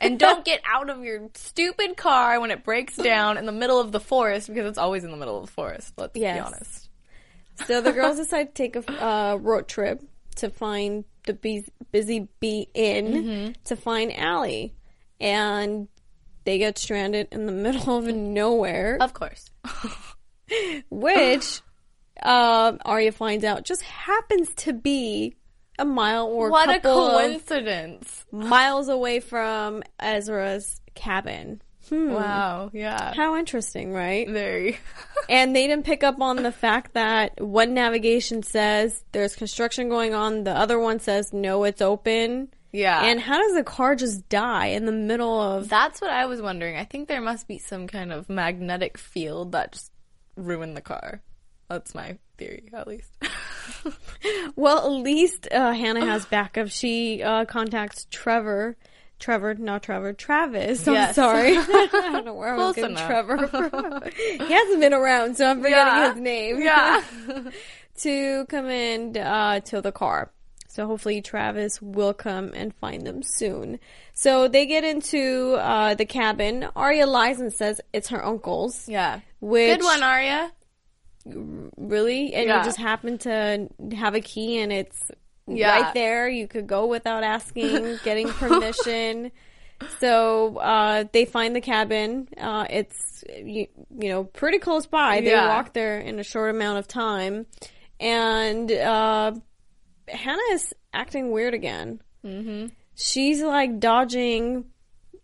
and 0.00 0.18
don't 0.18 0.44
get 0.44 0.60
out 0.66 0.88
of 0.90 1.04
your 1.04 1.28
stupid 1.34 1.96
car 1.96 2.40
when 2.40 2.50
it 2.50 2.64
breaks 2.64 2.96
down 2.96 3.36
in 3.38 3.46
the 3.46 3.52
middle 3.52 3.78
of 3.80 3.92
the 3.92 4.00
forest 4.00 4.48
because 4.48 4.66
it's 4.66 4.78
always 4.78 5.04
in 5.04 5.10
the 5.10 5.16
middle 5.16 5.38
of 5.38 5.46
the 5.46 5.52
forest. 5.52 5.92
Let's 5.96 6.16
Yes. 6.16 6.36
be 6.36 6.40
honest. 6.40 6.88
So 7.66 7.80
the 7.80 7.92
girls 7.92 8.16
decide 8.16 8.54
to 8.54 8.62
take 8.62 8.76
a 8.76 9.04
uh, 9.04 9.34
road 9.36 9.68
trip 9.68 10.02
to 10.36 10.48
find 10.50 11.04
the 11.26 11.34
bee, 11.34 11.64
busy 11.92 12.28
bee 12.40 12.68
inn 12.74 13.12
Mm-hmm. 13.12 13.52
to 13.64 13.76
find 13.76 14.12
Ali, 14.18 14.74
and 15.20 15.88
they 16.44 16.56
get 16.56 16.78
stranded 16.78 17.28
in 17.32 17.44
the 17.44 17.52
middle 17.52 17.98
of 17.98 18.06
nowhere, 18.06 18.96
Of 19.00 19.12
course. 19.12 19.50
which 20.90 21.60
um, 22.22 22.78
Aria 22.84 23.12
finds 23.12 23.44
out 23.44 23.64
just 23.64 23.82
happens 23.82 24.48
to 24.56 24.72
be 24.72 25.36
a 25.80 25.84
mile 25.84 26.26
or 26.26 26.50
what 26.50 26.68
a 26.68 26.80
coincidence. 26.80 28.24
miles 28.30 28.88
away 28.88 29.20
from 29.20 29.82
Ezra's 29.98 30.80
cabin. 30.94 31.60
Hmm. 31.88 32.12
Wow. 32.12 32.70
Yeah. 32.72 33.14
How 33.14 33.36
interesting, 33.36 33.92
right? 33.92 34.28
Very. 34.28 34.78
And 35.28 35.54
they 35.54 35.68
didn't 35.68 35.84
pick 35.84 36.02
up 36.02 36.20
on 36.20 36.42
the 36.42 36.50
fact 36.50 36.94
that 36.94 37.40
one 37.40 37.72
navigation 37.72 38.42
says 38.42 39.04
there's 39.12 39.36
construction 39.36 39.88
going 39.88 40.12
on, 40.12 40.42
the 40.42 40.50
other 40.50 40.76
one 40.78 40.98
says 40.98 41.32
no, 41.32 41.62
it's 41.64 41.80
open. 41.82 42.48
yeah. 42.72 43.04
And 43.04 43.20
how 43.20 43.38
does 43.38 43.54
a 43.54 43.62
car 43.62 43.94
just 43.94 44.28
die 44.28 44.68
in 44.68 44.86
the 44.86 44.92
middle 44.92 45.40
of 45.40 45.68
That's 45.68 46.00
what 46.00 46.10
I 46.10 46.26
was 46.26 46.42
wondering. 46.42 46.76
I 46.76 46.84
think 46.84 47.06
there 47.06 47.20
must 47.20 47.46
be 47.46 47.58
some 47.58 47.86
kind 47.86 48.12
of 48.12 48.28
magnetic 48.28 48.98
field 48.98 49.52
that 49.52 49.72
just 49.72 49.92
ruined 50.36 50.76
the 50.76 50.80
car. 50.80 51.20
That's 51.68 51.94
my 51.94 52.16
theory, 52.38 52.70
at 52.72 52.88
least. 52.88 53.10
Well, 54.56 54.78
at 54.78 55.02
least 55.02 55.48
uh, 55.50 55.72
Hanna 55.72 56.04
has 56.04 56.26
backup. 56.26 56.68
She 56.68 57.22
uh, 57.22 57.44
contacts 57.46 58.06
Trevor. 58.10 58.76
Trevor, 59.18 59.54
not 59.54 59.82
Trevor, 59.82 60.12
Travis. 60.14 60.86
I'm 60.88 60.94
Yes. 60.94 61.14
sorry. 61.14 61.56
I 61.58 61.88
don't 62.12 62.24
know 62.24 62.32
where 62.34 62.54
I 62.54 62.56
was 62.56 62.74
getting 62.76 62.92
enough. 62.92 63.06
Trevor 63.06 63.46
from. 63.48 64.02
he 64.16 64.52
hasn't 64.52 64.80
been 64.80 64.94
around, 64.94 65.36
so 65.36 65.46
I'm 65.50 65.58
forgetting 65.62 65.86
Yeah. 65.86 66.12
his 66.12 66.20
name. 66.22 66.62
Yeah. 66.62 67.02
to 67.98 68.46
come 68.46 68.66
in 68.70 69.16
uh, 69.18 69.60
to 69.60 69.80
the 69.82 69.92
car. 69.92 70.30
So 70.68 70.86
hopefully 70.86 71.20
Travis 71.20 71.82
will 71.82 72.14
come 72.14 72.52
and 72.54 72.72
find 72.76 73.06
them 73.06 73.22
soon. 73.22 73.78
So 74.14 74.48
they 74.48 74.66
get 74.66 74.84
into 74.84 75.54
uh, 75.60 75.94
the 75.94 76.06
cabin. 76.06 76.66
Aria 76.76 77.06
lies 77.06 77.40
and 77.40 77.52
says 77.52 77.80
it's 77.92 78.08
her 78.08 78.24
uncle's. 78.24 78.88
yeah. 78.88 79.20
Which 79.40 79.78
Good 79.80 79.84
one, 79.84 80.02
Aria. 80.02 80.50
Really, 81.26 82.32
and 82.34 82.48
Yeah. 82.48 82.58
you 82.58 82.64
just 82.64 82.78
happen 82.78 83.18
to 83.18 83.68
have 83.96 84.14
a 84.14 84.20
key 84.20 84.58
and 84.58 84.72
it's 84.72 85.10
Yeah. 85.46 85.80
right 85.82 85.94
there. 85.94 86.28
You 86.28 86.48
could 86.48 86.66
go 86.66 86.86
without 86.86 87.22
asking, 87.22 87.98
getting 88.04 88.28
permission. 88.28 89.32
So 89.98 90.58
uh, 90.58 91.04
they 91.10 91.24
find 91.24 91.56
the 91.56 91.62
cabin. 91.62 92.28
Uh, 92.36 92.66
it's 92.68 93.24
you, 93.34 93.66
you 93.98 94.08
know 94.10 94.24
pretty 94.24 94.58
close 94.58 94.84
by. 94.84 95.22
They 95.22 95.30
Yeah. 95.30 95.48
walk 95.48 95.72
there 95.72 95.98
in 95.98 96.18
a 96.18 96.22
short 96.22 96.50
amount 96.50 96.80
of 96.80 96.86
time, 96.86 97.46
and 97.98 98.70
uh, 98.70 99.32
Hanna 100.06 100.42
is 100.50 100.74
acting 100.92 101.30
weird 101.30 101.54
again. 101.54 102.02
Mm-hmm. 102.22 102.66
She's 102.94 103.40
like 103.40 103.80
dodging 103.80 104.66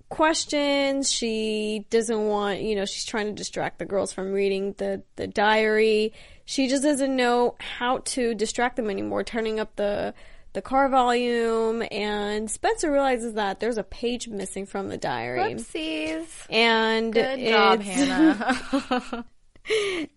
questions. 0.09 1.11
She 1.11 1.87
doesn't 1.90 2.27
want, 2.29 2.61
you 2.62 2.75
know, 2.77 2.85
she's 2.85 3.05
trying 3.05 3.27
to 3.27 3.33
distract 3.33 3.79
the 3.79 3.85
girls 3.85 4.12
from 4.12 4.33
reading 4.33 4.75
the, 4.79 5.03
the 5.16 5.27
diary. 5.27 6.12
She 6.45 6.69
just 6.69 6.83
doesn't 6.83 7.14
know 7.14 7.57
how 7.59 7.99
to 7.99 8.35
distract 8.35 8.77
them 8.77 8.88
anymore, 8.90 9.25
turning 9.25 9.59
up 9.61 9.77
the 9.77 10.14
the 10.53 10.62
car 10.62 10.88
volume 10.88 11.83
and 11.90 12.51
Spencer 12.51 12.90
realizes 12.90 13.35
that 13.35 13.61
there's 13.61 13.77
a 13.77 13.83
page 13.83 14.27
missing 14.27 14.64
from 14.64 14.88
the 14.88 14.97
diary. 14.97 15.55
Whoopsies. 15.55 16.25
And 16.49 17.12
Good 17.12 17.40
job, 17.47 17.81
Hanna. 17.83 19.27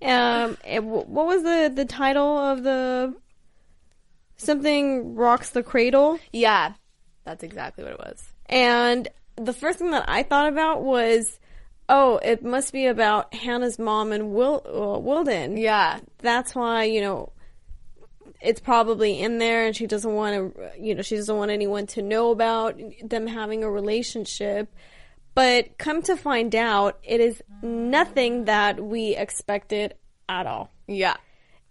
um 0.02 0.58
it, 0.66 0.82
what 0.84 1.26
was 1.26 1.44
the 1.44 1.72
the 1.76 1.84
title 1.84 2.38
of 2.38 2.64
the 2.64 3.14
something 4.38 5.16
rocks 5.16 5.50
the 5.50 5.64
cradle? 5.64 6.20
yeah. 6.32 6.74
That's 7.26 7.44
exactly 7.44 7.84
what 7.84 7.94
it 7.94 8.00
was. 8.00 8.24
And 8.48 9.08
the 9.40 9.54
first 9.54 9.80
thing 9.80 9.92
that 9.92 10.06
I 10.08 10.24
thought 10.24 10.52
about 10.52 10.84
was, 10.84 11.40
oh, 11.88 12.18
it 12.18 12.44
must 12.44 12.74
be 12.74 12.86
about 12.86 13.34
Hanna's 13.34 13.80
mom 13.80 14.12
and 14.12 14.32
Will 14.32 14.62
uh, 14.66 15.00
Wilden. 15.00 15.58
Yeah. 15.58 16.00
That's 16.20 16.54
why 16.54 16.84
you 16.84 17.02
know 17.02 17.32
it's 18.42 18.60
probably 18.60 19.20
in 19.20 19.38
there, 19.38 19.66
and 19.66 19.76
she 19.76 19.88
doesn't 19.88 20.14
want 20.14 20.56
to, 20.56 20.72
you 20.80 20.96
know, 20.96 21.02
she 21.02 21.16
doesn't 21.16 21.36
want 21.36 21.52
anyone 21.52 21.88
to 21.88 22.02
know 22.02 22.32
about 22.32 22.80
them 23.04 23.28
having 23.28 23.64
a 23.64 23.70
relationship. 23.70 24.74
But 25.36 25.78
come 25.78 26.02
to 26.04 26.16
find 26.16 26.56
out, 26.56 27.00
it 27.04 27.20
is 27.20 27.42
nothing 27.62 28.46
that 28.46 28.84
we 28.84 29.16
expected 29.16 29.96
at 30.28 30.48
all. 30.48 30.72
Yeah. 30.88 31.16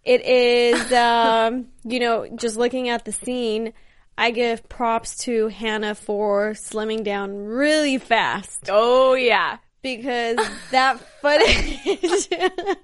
It 0.05 0.25
is, 0.25 0.93
um, 0.93 1.69
you 1.85 2.01
know, 2.01 2.29
just 2.35 2.57
looking 2.57 2.89
at 2.89 3.05
the 3.05 3.13
scene, 3.13 3.73
I 4.21 4.33
give 4.33 4.69
props 4.69 5.17
to 5.25 5.47
Hanna 5.49 5.95
for 5.95 6.51
slimming 6.51 7.05
down 7.05 7.37
really 7.37 7.99
fast 7.99 8.69
Oh, 8.69 9.15
yeah. 9.15 9.59
because 9.81 10.37
that 10.73 10.99
footage 11.23 12.29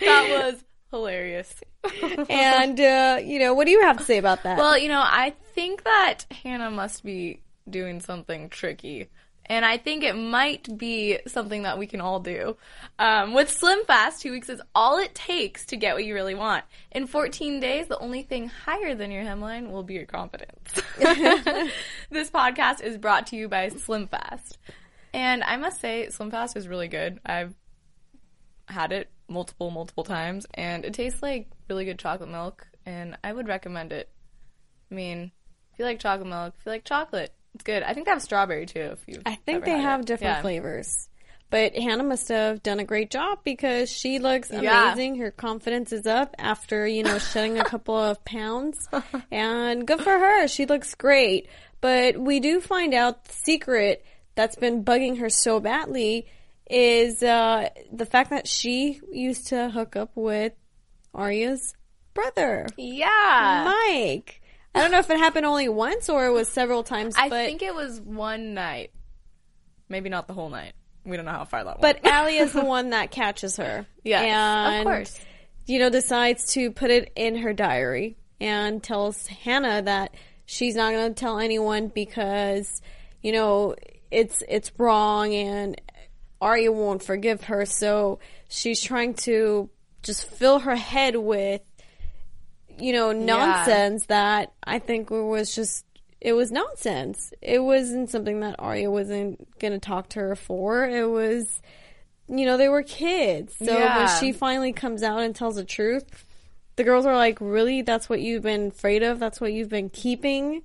That 0.00 0.28
was 0.30 0.64
hilarious. 0.90 1.54
and, 2.28 2.78
uh, 2.80 3.18
you 3.24 3.38
know, 3.38 3.54
what 3.54 3.64
do 3.66 3.70
you 3.72 3.80
have 3.82 3.96
to 3.98 4.04
say 4.04 4.18
about 4.18 4.42
that? 4.42 4.58
Well, 4.58 4.76
you 4.78 4.88
know, 4.88 5.00
I 5.02 5.34
think 5.54 5.84
that 5.84 6.24
Hanna 6.30 6.70
must 6.70 7.02
be 7.04 7.40
doing 7.68 8.00
something 8.00 8.48
tricky. 8.50 9.08
And 9.52 9.66
I 9.66 9.76
think 9.76 10.02
it 10.02 10.14
might 10.14 10.78
be 10.78 11.18
something 11.26 11.64
that 11.64 11.76
we 11.76 11.86
can 11.86 12.00
all 12.00 12.20
do. 12.20 12.56
Um, 12.98 13.34
with 13.34 13.50
Slim 13.50 13.84
Fast, 13.84 14.22
two 14.22 14.32
weeks 14.32 14.48
is 14.48 14.62
all 14.74 14.96
it 14.96 15.14
takes 15.14 15.66
to 15.66 15.76
get 15.76 15.94
what 15.94 16.06
you 16.06 16.14
really 16.14 16.34
want. 16.34 16.64
In 16.90 17.06
14 17.06 17.60
days, 17.60 17.86
the 17.86 17.98
only 17.98 18.22
thing 18.22 18.48
higher 18.48 18.94
than 18.94 19.10
your 19.10 19.22
hemline 19.22 19.70
will 19.70 19.82
be 19.82 19.92
your 19.92 20.06
confidence. 20.06 20.72
this 22.08 22.30
podcast 22.30 22.80
is 22.80 22.96
brought 22.96 23.26
to 23.26 23.36
you 23.36 23.46
by 23.46 23.68
Slim 23.68 24.08
Fast. 24.08 24.56
And 25.12 25.44
I 25.44 25.58
must 25.58 25.82
say, 25.82 26.08
Slim 26.08 26.30
Fast 26.30 26.56
is 26.56 26.66
really 26.66 26.88
good. 26.88 27.20
I've 27.26 27.52
had 28.68 28.90
it 28.90 29.10
multiple, 29.28 29.70
multiple 29.70 30.04
times, 30.04 30.46
and 30.54 30.86
it 30.86 30.94
tastes 30.94 31.20
like 31.20 31.48
really 31.68 31.84
good 31.84 31.98
chocolate 31.98 32.30
milk, 32.30 32.66
and 32.86 33.18
I 33.22 33.34
would 33.34 33.48
recommend 33.48 33.92
it. 33.92 34.08
I 34.90 34.94
mean, 34.94 35.30
if 35.74 35.78
you 35.78 35.84
like 35.84 35.98
chocolate 35.98 36.26
milk, 36.26 36.54
if 36.58 36.64
you 36.64 36.72
like 36.72 36.84
chocolate, 36.84 37.34
it's 37.54 37.64
good. 37.64 37.82
I 37.82 37.92
think 37.94 38.06
they 38.06 38.12
have 38.12 38.22
strawberry 38.22 38.66
too. 38.66 38.80
If 38.92 38.98
you, 39.06 39.22
I 39.26 39.34
think 39.36 39.64
they 39.64 39.78
have 39.78 40.04
different 40.04 40.40
flavors. 40.42 41.08
But 41.50 41.74
Hanna 41.76 42.02
must 42.02 42.28
have 42.28 42.62
done 42.62 42.80
a 42.80 42.84
great 42.84 43.10
job 43.10 43.40
because 43.44 43.90
she 43.92 44.18
looks 44.18 44.50
Yeah. 44.50 44.86
amazing. 44.94 45.16
Her 45.16 45.30
confidence 45.30 45.92
is 45.92 46.06
up 46.06 46.34
after, 46.38 46.86
you 46.86 47.02
know, 47.02 47.18
shedding 47.18 47.58
a 47.58 47.64
couple 47.64 47.94
of 47.96 48.24
pounds. 48.24 48.88
And 49.30 49.86
good 49.86 50.00
for 50.00 50.18
her. 50.18 50.48
She 50.48 50.64
looks 50.64 50.94
great. 50.94 51.48
But 51.82 52.16
we 52.16 52.40
do 52.40 52.60
find 52.62 52.94
out 52.94 53.24
the 53.26 53.32
secret 53.34 54.02
that's 54.34 54.56
been 54.56 54.82
bugging 54.82 55.18
her 55.18 55.28
so 55.28 55.60
badly 55.60 56.26
is 56.70 57.22
uh, 57.22 57.68
the 57.92 58.06
fact 58.06 58.30
that 58.30 58.48
she 58.48 58.98
used 59.10 59.48
to 59.48 59.68
hook 59.68 59.94
up 59.94 60.12
with 60.14 60.54
Aria's 61.14 61.74
brother, 62.14 62.66
Yeah, 62.78 63.74
Mike. 63.90 64.40
I 64.74 64.80
don't 64.80 64.90
know 64.90 64.98
if 64.98 65.10
it 65.10 65.18
happened 65.18 65.46
only 65.46 65.68
once 65.68 66.08
or 66.08 66.26
it 66.26 66.30
was 66.30 66.48
several 66.48 66.82
times, 66.82 67.14
I 67.16 67.28
but 67.28 67.46
think 67.46 67.62
it 67.62 67.74
was 67.74 68.00
one 68.00 68.54
night, 68.54 68.90
maybe 69.88 70.08
not 70.08 70.26
the 70.26 70.34
whole 70.34 70.48
night. 70.48 70.72
We 71.04 71.16
don't 71.16 71.26
know 71.26 71.32
how 71.32 71.44
far 71.44 71.64
that 71.64 71.80
went. 71.80 72.02
But 72.02 72.12
Ali 72.12 72.38
is 72.38 72.52
the 72.52 72.64
one 72.64 72.90
that 72.90 73.10
catches 73.10 73.56
her. 73.56 73.86
Yes, 74.04 74.80
of 74.80 74.84
course. 74.84 75.20
You 75.66 75.78
know, 75.78 75.90
decides 75.90 76.52
to 76.54 76.70
put 76.70 76.90
it 76.90 77.12
in 77.16 77.36
her 77.36 77.52
diary 77.52 78.16
and 78.40 78.82
tells 78.82 79.26
Hanna 79.26 79.82
that 79.82 80.14
she's 80.44 80.74
not 80.74 80.92
going 80.92 81.14
to 81.14 81.20
tell 81.20 81.38
anyone 81.38 81.88
because, 81.88 82.82
you 83.20 83.32
know, 83.32 83.74
it's 84.10 84.42
it's 84.48 84.72
wrong 84.78 85.34
and 85.34 85.80
Aria 86.40 86.72
won't 86.72 87.02
forgive 87.02 87.44
her. 87.44 87.64
So 87.66 88.18
she's 88.48 88.82
trying 88.82 89.14
to 89.14 89.70
just 90.02 90.28
fill 90.28 90.58
her 90.60 90.74
head 90.74 91.16
with, 91.16 91.62
you 92.78 92.92
know, 92.92 93.12
nonsense 93.12 94.06
that 94.06 94.52
I 94.64 94.78
think 94.78 95.10
was 95.10 95.54
just 95.54 95.84
it 96.20 96.34
was 96.34 96.52
nonsense. 96.52 97.32
It 97.42 97.58
wasn't 97.58 98.10
something 98.10 98.40
that 98.40 98.56
Aria 98.60 98.90
wasn't 98.90 99.58
going 99.58 99.72
to 99.72 99.80
talk 99.80 100.08
to 100.10 100.20
her 100.20 100.36
for. 100.36 100.84
It 100.88 101.06
was, 101.10 101.60
you 102.28 102.46
know, 102.46 102.56
they 102.56 102.68
were 102.68 102.84
kids. 102.84 103.56
So 103.56 103.64
Yeah. 103.76 103.96
when 103.96 104.08
she 104.20 104.30
finally 104.32 104.72
comes 104.72 105.02
out 105.02 105.20
and 105.22 105.34
tells 105.34 105.56
the 105.56 105.64
truth, 105.64 106.04
the 106.76 106.84
girls 106.84 107.06
are 107.06 107.16
like, 107.16 107.38
"Really? 107.40 107.82
That's 107.82 108.08
what 108.08 108.20
you've 108.20 108.44
been 108.44 108.68
afraid 108.68 109.02
of? 109.02 109.18
That's 109.18 109.40
what 109.40 109.52
you've 109.52 109.68
been 109.68 109.90
keeping?" 109.90 110.62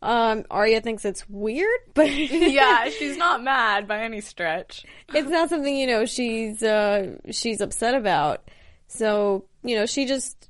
Um, 0.00 0.44
Aria 0.50 0.80
thinks 0.80 1.04
it's 1.04 1.28
weird, 1.28 1.80
but 1.94 2.08
yeah, 2.12 2.88
she's 2.90 3.16
not 3.16 3.42
mad 3.42 3.88
by 3.88 4.02
any 4.04 4.20
stretch. 4.20 4.84
it's 5.12 5.28
not 5.28 5.48
something 5.48 5.74
you 5.74 5.88
know 5.88 6.04
she's 6.04 6.62
uh 6.62 7.16
she's 7.32 7.60
upset 7.60 7.94
about. 7.94 8.48
So 8.86 9.46
you 9.64 9.74
know, 9.76 9.86
she 9.86 10.06
just, 10.06 10.47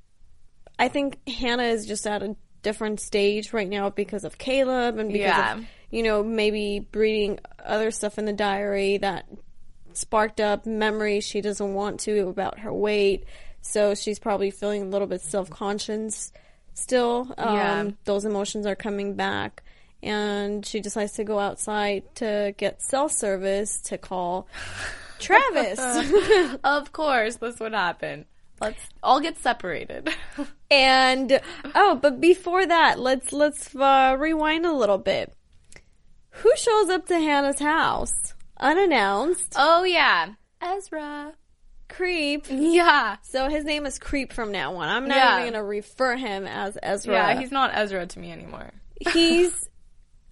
I 0.79 0.89
think 0.89 1.19
Hanna 1.29 1.65
is 1.65 1.87
just 1.87 2.07
at 2.07 2.23
a 2.23 2.37
different 2.63 3.01
stage 3.01 3.53
right 3.53 3.69
now 3.69 3.91
because 3.91 4.25
of 4.25 4.39
Caleb 4.39 4.99
and 4.99 5.13
because 5.13 5.27
Yeah. 5.29 5.57
of 5.59 5.65
you 5.91 6.03
know, 6.03 6.23
maybe 6.23 6.87
reading 6.93 7.39
other 7.65 7.91
stuff 7.91 8.19
in 8.19 8.27
the 8.27 8.33
diary 8.33 8.99
that 8.99 9.25
sparked 9.95 10.39
up 10.39 10.67
memories 10.67 11.25
she 11.25 11.41
doesn't 11.41 11.73
want 11.73 12.01
to 12.01 12.29
about 12.29 12.59
her 12.61 12.73
weight. 12.73 13.25
So 13.63 13.95
she's 13.95 14.19
probably 14.19 14.51
feeling 14.51 14.83
a 14.83 14.87
little 14.87 15.07
bit 15.09 15.23
self 15.23 15.49
conscious 15.49 16.31
still. 16.75 17.33
Um, 17.39 17.55
Yeah. 17.57 17.91
Those 18.05 18.25
emotions 18.27 18.67
are 18.67 18.77
coming 18.77 19.15
back. 19.15 19.63
And 20.03 20.65
she 20.65 20.79
decides 20.81 21.13
to 21.15 21.25
go 21.25 21.39
outside 21.41 22.05
to 22.17 22.55
get 22.57 22.83
cell 22.83 23.09
service 23.09 23.81
to 23.87 23.99
call 23.99 24.47
Travis. 25.19 25.81
Of 26.63 26.93
course, 26.93 27.37
this 27.37 27.59
would 27.61 27.73
happen. 27.75 28.27
Let's 28.61 28.81
all 29.03 29.21
get 29.21 29.39
separated. 29.39 30.09
and 30.71 31.41
oh, 31.75 31.95
but 32.01 32.21
before 32.21 32.67
that, 32.67 32.99
let's 32.99 33.33
let's 33.33 33.75
uh, 33.75 34.17
rewind 34.19 34.67
a 34.67 34.73
little 34.73 34.99
bit. 34.99 35.33
Who 36.31 36.53
shows 36.57 36.89
up 36.89 37.07
to 37.07 37.15
Hanna's 37.19 37.59
house 37.61 38.35
unannounced? 38.59 39.55
oh 39.57 39.85
yeah, 39.85 40.31
Ezra. 40.61 41.33
Creep. 41.89 42.47
Yeah, 42.51 43.17
So 43.23 43.49
his 43.49 43.65
name 43.65 43.87
is 43.87 43.99
Creep 43.99 44.33
from 44.33 44.53
now 44.53 44.75
on. 44.77 44.89
I'm 44.89 45.09
not 45.09 45.17
Yeah. 45.17 45.33
even 45.41 45.43
going 45.45 45.53
to 45.55 45.63
refer 45.65 46.17
him 46.17 46.47
as 46.47 46.77
Ezra. 46.83 47.15
yeah. 47.15 47.41
He's 47.41 47.51
not 47.51 47.71
Ezra 47.73 48.07
to 48.07 48.19
me 48.19 48.31
anymore. 48.31 48.73
he's 49.13 49.68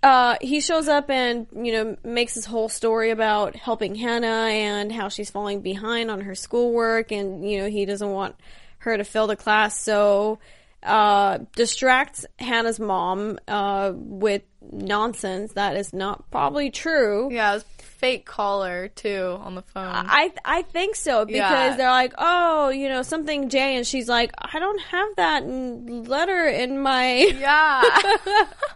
uh 0.03 0.37
he 0.41 0.61
shows 0.61 0.89
up 0.89 1.09
and 1.11 1.47
you 1.55 1.73
know 1.73 1.97
makes 2.05 2.35
his 2.35 2.45
whole 2.45 2.69
story 2.69 3.11
about 3.11 3.57
helping 3.57 3.95
Hanna 3.95 4.27
and 4.27 4.93
how 4.93 5.09
she's 5.09 5.31
falling 5.31 5.61
behind 5.63 6.11
on 6.11 6.21
her 6.23 6.35
schoolwork 6.35 7.11
and 7.13 7.49
you 7.51 7.59
know 7.61 7.69
he 7.69 7.85
doesn't 7.87 8.11
want 8.11 8.35
her 8.79 8.97
to 8.97 9.05
fail 9.05 9.27
the 9.27 9.37
class 9.37 9.81
so 9.81 10.39
uh 10.83 11.39
distracts 11.57 12.27
Hanna's 12.39 12.79
mom 12.79 13.39
uh 13.49 13.93
with 13.95 14.43
nonsense 14.71 15.53
that 15.55 15.77
is 15.77 15.93
not 15.93 16.31
probably 16.31 16.71
true. 16.71 17.29
Yeah, 17.33 17.61
fake 17.79 18.27
caller 18.27 18.89
too 18.89 19.39
on 19.41 19.55
the 19.55 19.63
phone. 19.63 19.85
I 19.95 20.33
I 20.45 20.63
think 20.63 20.97
so 20.97 21.25
because 21.25 21.39
Yeah. 21.39 21.77
they're 21.77 21.89
like, 21.89 22.13
oh, 22.19 22.69
you 22.71 22.89
know, 22.89 23.03
something 23.03 23.49
Jay, 23.49 23.77
and 23.77 23.87
she's 23.87 24.09
like, 24.09 24.33
I 24.37 24.59
don't 24.59 24.81
have 24.83 25.09
that 25.17 25.47
letter 25.49 26.47
in 26.49 26.81
my. 26.81 27.13
yeah. 27.39 27.83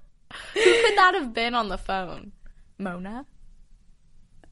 Who 0.55 0.61
could 0.61 0.97
that 0.99 1.15
have 1.15 1.33
been 1.33 1.55
on 1.55 1.69
the 1.69 1.79
phone? 1.79 2.33
Mona? 2.79 3.27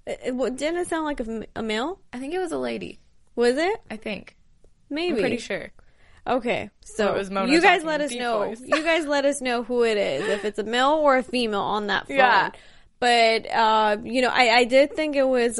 It, 0.06 0.34
what, 0.34 0.56
didn't 0.56 0.80
it 0.80 0.88
sound 0.88 1.04
like 1.04 1.20
a 1.54 1.62
male? 1.62 2.00
I 2.12 2.18
think 2.18 2.34
it 2.34 2.38
was 2.38 2.52
a 2.52 2.58
lady. 2.58 2.98
Was 3.37 3.56
it? 3.56 3.80
I 3.90 3.96
think. 3.96 4.37
Maybe. 4.90 5.16
I'm 5.16 5.20
pretty 5.20 5.38
sure. 5.38 5.70
Okay, 6.26 6.68
so 6.84 7.08
it 7.08 7.16
was 7.16 7.30
Mona 7.30 7.50
you 7.50 7.62
guys 7.62 7.84
let 7.84 8.02
us 8.02 8.12
know. 8.12 8.44
you 8.44 8.82
guys 8.82 9.06
let 9.06 9.24
us 9.24 9.40
know 9.40 9.62
who 9.62 9.84
it 9.84 9.96
is, 9.96 10.28
if 10.28 10.44
it's 10.44 10.58
a 10.58 10.62
male 10.62 10.90
or 10.90 11.16
a 11.16 11.22
female 11.22 11.61
on 11.61 11.87
that 11.87 12.06
phone. 12.06 12.16
Yeah. 12.18 12.50
But 13.00 13.50
uh, 13.50 13.96
you 14.04 14.20
know, 14.20 14.28
I, 14.28 14.58
I 14.58 14.64
did 14.64 14.94
think 14.94 15.16
it 15.16 15.26
was 15.26 15.58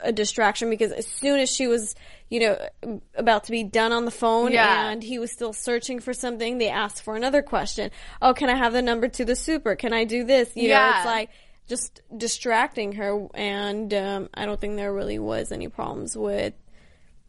a 0.00 0.12
distraction 0.12 0.70
because 0.70 0.92
as 0.92 1.06
soon 1.06 1.40
as 1.40 1.50
she 1.50 1.66
was, 1.66 1.96
you 2.28 2.40
know, 2.40 3.00
about 3.14 3.44
to 3.44 3.50
be 3.52 3.62
done 3.64 3.92
on 3.92 4.04
the 4.04 4.10
phone 4.10 4.50
Yeah. 4.52 4.88
and 4.90 5.02
he 5.02 5.18
was 5.18 5.30
still 5.30 5.52
searching 5.52 6.00
for 6.00 6.12
something, 6.12 6.58
they 6.58 6.68
asked 6.68 7.02
for 7.02 7.14
another 7.16 7.40
question. 7.42 7.90
Oh, 8.20 8.34
can 8.34 8.50
I 8.50 8.56
have 8.56 8.72
the 8.72 8.82
number 8.82 9.08
to 9.08 9.24
the 9.24 9.36
super? 9.36 9.76
Can 9.76 9.92
I 9.92 10.04
do 10.04 10.24
this? 10.24 10.50
You 10.56 10.68
know, 10.70 10.92
it's 10.96 11.06
like 11.06 11.30
just 11.68 12.00
distracting 12.16 12.92
her, 12.92 13.26
and 13.34 13.92
um, 13.94 14.28
I 14.34 14.46
don't 14.46 14.60
think 14.60 14.76
there 14.76 14.92
really 14.92 15.18
was 15.18 15.50
any 15.52 15.68
problems 15.68 16.16
with 16.16 16.54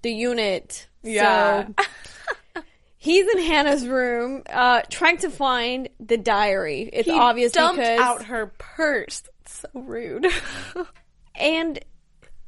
the 0.03 0.11
unit. 0.11 0.87
Yeah. 1.03 1.67
So 2.55 2.61
he's 2.97 3.27
in 3.35 3.39
Hanna's 3.43 3.87
room, 3.87 4.43
uh, 4.49 4.81
trying 4.89 5.17
to 5.19 5.29
find 5.29 5.89
the 5.99 6.17
diary. 6.17 6.89
It's 6.91 7.07
He 7.07 7.13
obvious 7.13 7.51
dumped 7.51 7.79
because 7.79 7.99
out 7.99 8.25
her 8.25 8.53
purse. 8.57 9.23
It's 9.41 9.59
so 9.61 9.67
rude. 9.73 10.27
and 11.35 11.79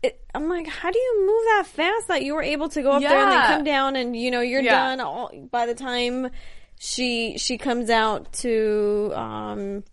it, 0.02 0.20
I'm 0.34 0.48
like, 0.50 0.68
how 0.68 0.92
do 0.92 0.98
you 1.00 1.26
move 1.28 1.44
that 1.58 1.64
fast 1.68 2.08
that 2.08 2.24
you 2.24 2.34
were 2.34 2.44
able 2.44 2.70
to 2.70 2.82
go 2.82 2.92
up 2.92 3.02
there 3.02 3.22
and 3.24 3.32
then 3.32 3.42
come 3.44 3.64
down 3.64 3.96
and 3.96 4.16
you 4.16 4.32
know 4.32 4.42
you're 4.42 4.62
Yeah. 4.62 4.72
done 4.72 5.00
all, 5.00 5.32
by 5.52 5.66
the 5.66 5.76
time 5.76 6.30
she 6.78 7.38
she 7.38 7.58
comes 7.58 7.90
out 7.90 8.32
to 8.34 9.12
um 9.14 9.84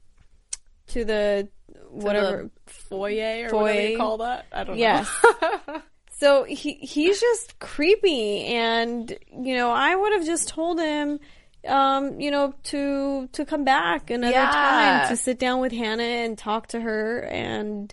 to 0.89 1.05
the 1.05 1.49
whatever 1.91 2.51
The 2.67 2.73
foyer 2.73 3.47
or 3.47 3.51
Foyer. 3.51 3.63
whatever 3.63 3.89
you 3.89 3.97
call 3.99 4.19
that. 4.19 4.47
I 4.53 4.65
don't 4.65 4.79
Yes. 4.79 5.11
know. 5.25 5.83
so 6.19 6.45
he 6.45 6.75
he's 6.75 7.21
just 7.21 7.59
creepy, 7.59 8.45
and 8.47 9.11
you 9.33 9.55
know 9.57 9.71
I 9.71 9.95
would 9.97 10.13
have 10.13 10.25
just 10.25 10.49
told 10.49 10.79
him, 10.79 11.19
um, 11.67 12.21
you 12.21 12.31
know, 12.31 12.55
to 12.65 13.29
to 13.33 13.45
come 13.45 13.65
back 13.65 14.11
another 14.11 14.33
Yeah. 14.33 14.47
time 14.51 15.09
to 15.09 15.17
sit 15.17 15.39
down 15.41 15.61
with 15.61 15.73
Hanna 15.73 16.03
and 16.05 16.39
talk 16.39 16.69
to 16.69 16.81
her 16.81 17.21
and 17.25 17.93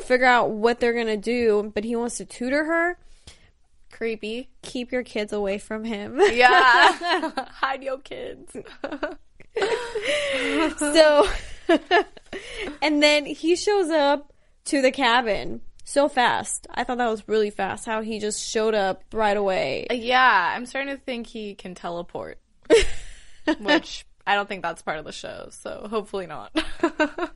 figure 0.00 0.26
out 0.26 0.50
what 0.50 0.80
they're 0.80 0.92
gonna 0.92 1.16
do. 1.16 1.72
But 1.74 1.84
he 1.84 1.96
wants 1.96 2.18
to 2.18 2.24
tutor 2.24 2.64
her. 2.64 2.98
Creepy. 3.90 4.50
Keep 4.62 4.92
your 4.92 5.04
kids 5.04 5.32
away 5.32 5.58
from 5.58 5.84
him. 5.84 6.20
Yeah. 6.32 7.30
Hide 7.48 7.82
your 7.82 7.98
kids. 7.98 8.56
so, 10.78 11.28
and 12.82 13.02
then 13.02 13.24
he 13.24 13.54
shows 13.54 13.90
up 13.90 14.32
to 14.66 14.82
the 14.82 14.90
cabin 14.90 15.60
so 15.84 16.08
fast. 16.08 16.66
I 16.70 16.84
thought 16.84 16.98
that 16.98 17.08
was 17.08 17.28
really 17.28 17.50
fast. 17.50 17.86
How 17.86 18.00
he 18.02 18.18
just 18.18 18.46
showed 18.46 18.74
up 18.74 19.02
right 19.12 19.36
away. 19.36 19.86
Yeah, 19.90 20.52
I'm 20.54 20.66
starting 20.66 20.96
to 20.96 21.00
think 21.00 21.26
he 21.26 21.54
can 21.54 21.74
teleport. 21.74 22.38
Which 23.60 24.06
I 24.26 24.34
don't 24.34 24.48
think 24.48 24.62
that's 24.62 24.82
part 24.82 24.98
of 24.98 25.04
the 25.04 25.12
show, 25.12 25.48
so 25.50 25.86
hopefully 25.88 26.26
not. 26.26 26.50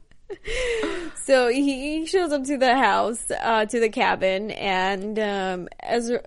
So 1.14 1.48
he, 1.48 2.06
shows 2.06 2.32
up 2.32 2.44
to 2.44 2.56
the 2.56 2.74
house, 2.76 3.30
uh, 3.30 3.66
to 3.66 3.80
the 3.80 3.88
cabin, 3.90 4.50
and 4.50 5.18
um, 5.18 5.68
Ezra, 5.82 6.22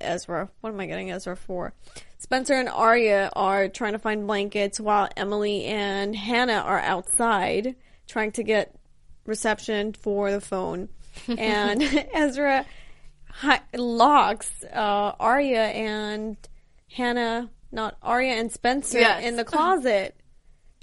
Ezra, 0.00 0.48
what 0.60 0.70
am 0.72 0.80
I 0.80 0.86
getting 0.86 1.10
Ezra 1.12 1.36
for? 1.36 1.72
Spencer 2.18 2.54
and 2.54 2.68
Aria 2.68 3.30
are 3.34 3.68
trying 3.68 3.92
to 3.92 3.98
find 4.00 4.26
blankets 4.26 4.80
while 4.80 5.08
Emily 5.16 5.64
and 5.66 6.14
Hanna 6.16 6.54
are 6.54 6.80
outside 6.80 7.76
trying 8.08 8.32
to 8.32 8.42
get 8.42 8.74
reception 9.24 9.92
for 9.92 10.30
the 10.32 10.40
phone. 10.40 10.88
And 11.28 11.82
Ezra 12.14 12.66
hi- 13.28 13.62
locks 13.74 14.50
uh, 14.64 15.12
Aria 15.20 15.64
and 15.66 16.36
Hanna, 16.92 17.50
not 17.72 17.96
Aria 18.02 18.34
and 18.34 18.50
Spencer, 18.50 18.98
Yes. 19.00 19.24
in 19.24 19.36
the 19.36 19.44
closet. 19.44 20.16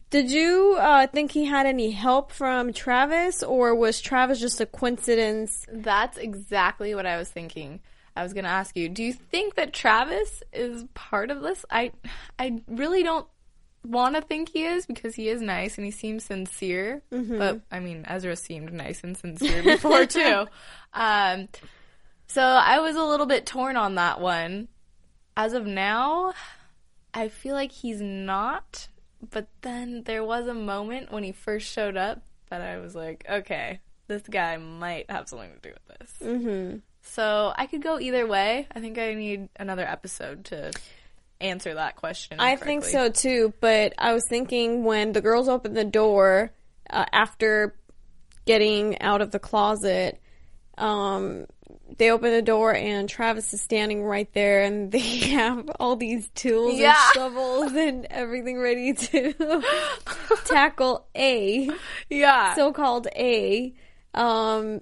Did 0.10 0.32
you 0.32 0.78
uh, 0.80 1.08
think 1.08 1.32
he 1.32 1.46
had 1.46 1.66
any 1.66 1.92
help 1.92 2.32
from 2.32 2.72
Travis, 2.72 3.44
or 3.44 3.76
was 3.76 4.00
Travis 4.00 4.40
just 4.40 4.62
a 4.62 4.66
coincidence? 4.66 5.66
That's 5.72 6.18
exactly 6.18 6.96
what 6.96 7.06
I 7.06 7.18
was 7.18 7.30
thinking. 7.30 7.82
I 8.16 8.24
was 8.24 8.34
going 8.34 8.46
to 8.46 8.50
ask 8.50 8.76
you, 8.76 8.90
do 8.90 9.04
you 9.04 9.14
think 9.14 9.56
that 9.56 9.74
Travis 9.74 10.42
is 10.52 10.86
part 10.94 11.30
of 11.30 11.42
this? 11.42 11.66
I 11.70 11.92
I 12.40 12.62
really 12.68 13.04
don't 13.04 13.28
want 13.86 14.16
to 14.16 14.22
think 14.22 14.50
he 14.50 14.66
is 14.66 14.86
because 14.86 15.14
he 15.14 15.30
is 15.30 15.42
nice 15.42 15.78
and 15.78 15.86
he 15.86 15.92
seems 15.92 16.24
sincere. 16.24 17.04
But 17.38 17.62
I 17.72 17.80
mean, 17.80 18.06
Ezra 18.08 18.36
seemed 18.36 18.74
nice 18.74 19.04
and 19.04 19.16
sincere 19.16 19.62
before 19.62 20.06
too. 20.08 20.48
Um 20.94 21.48
so 22.28 22.42
I 22.42 22.80
was 22.80 22.96
a 22.96 23.04
little 23.04 23.28
bit 23.28 23.46
torn 23.46 23.78
on 23.78 23.96
that 23.96 24.20
one. 24.20 24.68
As 25.38 25.54
of 25.54 25.66
now, 25.68 26.34
I 27.14 27.28
feel 27.30 27.54
like 27.54 27.72
he's 27.72 28.02
not, 28.02 28.88
but 29.32 29.48
then 29.62 30.04
there 30.04 30.24
was 30.24 30.48
a 30.48 30.54
moment 30.54 31.12
when 31.12 31.24
he 31.24 31.32
first 31.32 31.72
showed 31.72 31.98
up 31.98 32.22
that 32.50 32.62
I 32.62 32.78
was 32.78 32.96
like, 32.96 33.26
okay, 33.30 33.80
this 34.08 34.22
guy 34.24 34.58
might 34.58 35.10
have 35.10 35.28
something 35.28 35.52
to 35.52 35.70
do 35.70 35.74
with 35.74 36.00
this. 36.00 36.28
Mm-hmm. 36.28 36.78
So 37.02 37.54
I 37.56 37.68
could 37.68 37.82
go 37.82 38.00
either 38.00 38.28
way. 38.28 38.68
I 38.74 38.80
think 38.80 38.98
I 38.98 39.14
need 39.14 39.50
another 39.58 39.86
episode 39.86 40.46
to 40.46 40.72
answer 41.40 41.76
that 41.76 41.96
question. 41.96 42.40
I 42.40 42.56
think 42.56 42.84
so 42.84 43.10
too, 43.10 43.54
but 43.60 43.94
I 43.98 44.14
was 44.14 44.24
thinking 44.30 44.84
when 44.84 45.14
the 45.14 45.22
girls 45.22 45.48
opened 45.48 45.78
the 45.78 45.86
door 45.86 46.52
uh, 46.90 47.06
after 47.12 47.76
getting 48.46 49.00
out 49.02 49.22
of 49.22 49.32
the 49.32 49.40
closet, 49.40 50.20
um, 50.78 51.46
they 51.98 52.12
open 52.12 52.32
the 52.32 52.42
door 52.42 52.74
and 52.74 53.10
Travis 53.10 53.54
is 53.54 53.62
standing 53.62 54.04
right 54.04 54.32
there, 54.34 54.64
and 54.64 54.92
they 54.94 55.00
have 55.00 55.70
all 55.80 55.96
these 55.96 56.30
tools 56.30 56.78
Yeah. 56.80 56.96
and 57.08 57.14
shovels 57.14 57.74
and 57.74 58.06
everything 58.10 58.60
ready 58.60 58.94
to 58.94 59.64
tackle 60.46 61.08
A. 61.16 61.70
Yeah. 62.10 62.54
so-called 62.56 63.08
A. 63.16 63.74
Um, 64.14 64.82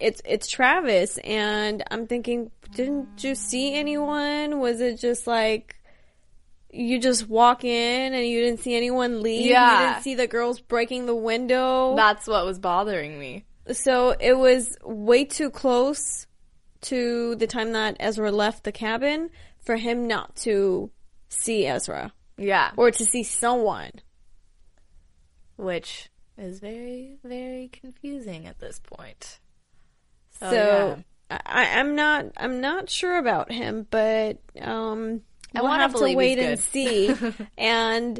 it's 0.00 0.22
it's 0.24 0.48
Travis, 0.48 1.18
and 1.18 1.82
I'm 1.90 2.06
thinking, 2.06 2.50
didn't 2.74 3.22
you 3.22 3.34
see 3.34 3.74
anyone? 3.74 4.60
Was 4.60 4.80
it 4.80 4.98
just 4.98 5.26
like 5.26 5.76
you 6.70 6.98
just 6.98 7.28
walk 7.28 7.64
in 7.64 8.14
and 8.14 8.26
you 8.26 8.40
didn't 8.40 8.60
see 8.60 8.74
anyone 8.74 9.22
leave? 9.22 9.44
You 9.44 9.50
Yeah. 9.52 9.90
didn't 9.92 10.04
see 10.04 10.14
the 10.14 10.26
girls 10.26 10.58
breaking 10.60 11.04
the 11.04 11.14
window. 11.14 11.94
that's 11.96 12.26
what 12.26 12.46
was 12.46 12.58
bothering 12.58 13.18
me. 13.18 13.44
So 13.70 14.14
it 14.18 14.36
was 14.36 14.76
way 14.84 15.24
too 15.24 15.50
close 15.50 16.26
to 16.82 17.36
the 17.36 17.46
time 17.46 17.72
that 17.72 17.96
Ezra 18.00 18.32
left 18.32 18.64
the 18.64 18.72
cabin 18.72 19.30
for 19.60 19.76
him 19.76 20.06
not 20.08 20.34
to 20.36 20.90
see 21.28 21.66
Ezra 21.66 22.12
Yeah. 22.36 22.72
or 22.76 22.90
to 22.90 23.04
see 23.04 23.22
someone. 23.22 23.92
Which 25.56 26.10
is 26.36 26.58
very, 26.60 27.18
very 27.22 27.68
confusing 27.72 28.46
at 28.46 28.58
this 28.58 28.80
point. 28.80 29.38
So, 30.40 30.50
So 30.50 31.02
yeah. 31.30 31.38
I, 31.46 31.78
I'm 31.78 31.94
not 31.94 32.26
I'm 32.36 32.60
not 32.60 32.90
sure 32.90 33.16
about 33.16 33.52
him, 33.52 33.86
but 33.90 34.38
um, 34.60 35.22
I 35.54 35.60
we'll 35.60 35.70
wanna 35.70 35.82
have 35.82 35.94
to 35.94 36.14
wait 36.14 36.38
and 36.38 36.58
see. 36.58 37.14
and 37.58 38.18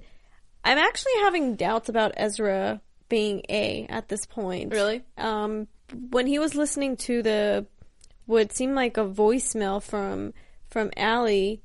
I'm 0.64 0.78
actually 0.78 1.12
having 1.22 1.56
doubts 1.56 1.88
about 1.88 2.12
Ezra 2.16 2.80
being 3.12 3.42
A 3.50 3.84
at 3.90 4.08
this 4.08 4.24
point. 4.24 4.72
Really? 4.72 5.02
Um, 5.18 5.68
when 6.08 6.26
he 6.26 6.38
was 6.38 6.54
listening 6.54 6.96
to 6.96 7.22
the 7.22 7.66
what 8.24 8.54
seemed 8.54 8.74
like 8.74 8.96
a 8.96 9.04
voicemail 9.04 9.82
from 9.82 10.32
from 10.70 10.90
Ali, 10.96 11.60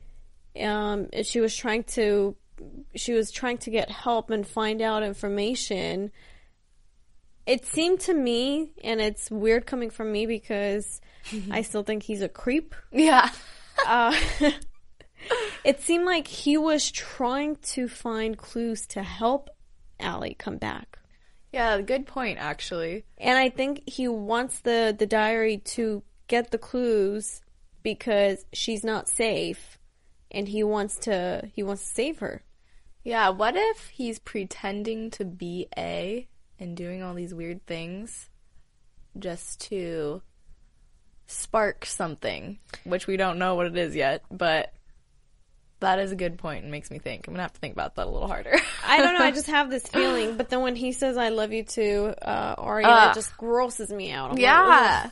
um, 0.60 1.08
and 1.14 1.26
she 1.26 1.40
was 1.40 1.56
trying 1.56 1.86
to 1.96 2.36
she 2.96 3.14
was 3.14 3.32
trying 3.32 3.60
to 3.60 3.70
get 3.70 3.90
help 3.90 4.30
and 4.30 4.46
find 4.46 4.82
out 4.82 5.04
information. 5.04 6.12
It 7.46 7.66
seemed 7.66 8.02
to 8.02 8.14
me, 8.14 8.74
and 8.84 9.00
it's 9.00 9.32
weird 9.32 9.66
coming 9.66 9.90
from 9.90 10.12
me 10.12 10.26
because 10.26 11.00
I 11.50 11.62
still 11.62 11.84
think 11.84 12.04
he's 12.04 12.22
a 12.22 12.30
creep. 12.30 12.76
yeah. 12.92 13.30
Uh, 13.86 14.12
it 15.64 15.80
seemed 15.82 16.04
like 16.04 16.28
he 16.28 16.58
was 16.58 16.90
trying 16.90 17.56
to 17.58 17.88
find 17.88 18.36
clues 18.36 18.88
to 18.88 19.04
help 19.04 19.52
Ali 20.00 20.34
come 20.34 20.58
back. 20.58 20.97
Yeah, 21.52 21.82
good 21.82 22.06
point, 22.06 22.38
actually. 22.40 23.06
And 23.18 23.38
I 23.38 23.50
think 23.50 23.88
he 23.88 24.08
wants 24.08 24.60
the, 24.60 24.96
the 24.98 25.08
diary 25.08 25.58
to 25.58 26.04
get 26.28 26.52
the 26.52 26.58
clues 26.58 27.42
because 27.84 28.46
she's 28.52 28.84
not 28.84 29.08
safe 29.08 29.78
and 30.30 30.48
he 30.50 30.64
wants 30.64 30.98
to 30.98 31.50
he 31.54 31.64
wants 31.64 31.84
to 31.84 31.96
save 31.96 32.20
her. 32.20 32.44
Yeah, 33.04 33.30
what 33.30 33.56
if 33.56 33.88
he's 33.88 34.20
pretending 34.20 35.10
to 35.12 35.24
be 35.24 35.68
A 35.78 36.28
and 36.60 36.76
doing 36.76 37.02
all 37.02 37.14
these 37.14 37.34
weird 37.34 37.66
things 37.66 38.30
just 39.18 39.62
to 39.70 40.22
spark 41.28 41.86
something, 41.86 42.60
which 42.84 43.08
we 43.08 43.16
don't 43.16 43.40
know 43.40 43.56
what 43.56 43.68
it 43.68 43.78
is 43.78 43.96
yet, 43.96 44.24
but 44.30 44.74
that 45.80 46.00
is 46.00 46.12
a 46.12 46.16
good 46.16 46.38
point 46.38 46.64
and 46.64 46.72
makes 46.72 46.90
me 46.92 47.00
think. 47.00 47.28
I'm 47.28 47.34
gonna 47.34 47.44
have 47.44 47.54
to 47.54 47.60
think 47.60 47.74
about 47.74 47.96
that 47.96 48.08
a 48.08 48.10
little 48.10 48.28
harder. 48.28 48.56
I 48.86 48.98
don't 49.02 49.14
know, 49.18 49.24
I 49.26 49.32
just 49.40 49.48
have 49.48 49.70
this 49.70 49.88
feeling, 49.88 50.38
but 50.38 50.50
then 50.50 50.62
when 50.62 50.76
he 50.76 50.92
says 50.92 51.18
I 51.18 51.30
love 51.30 51.52
you 51.54 51.64
too, 51.64 52.14
uh 52.22 52.56
Aria 52.58 52.88
Ugh. 52.88 53.12
it 53.12 53.16
just 53.16 53.36
grosses 53.38 53.92
me 53.92 54.12
out. 54.12 54.32
I'm 54.32 54.38
yeah. 54.38 55.02
"Ugh, 55.06 55.12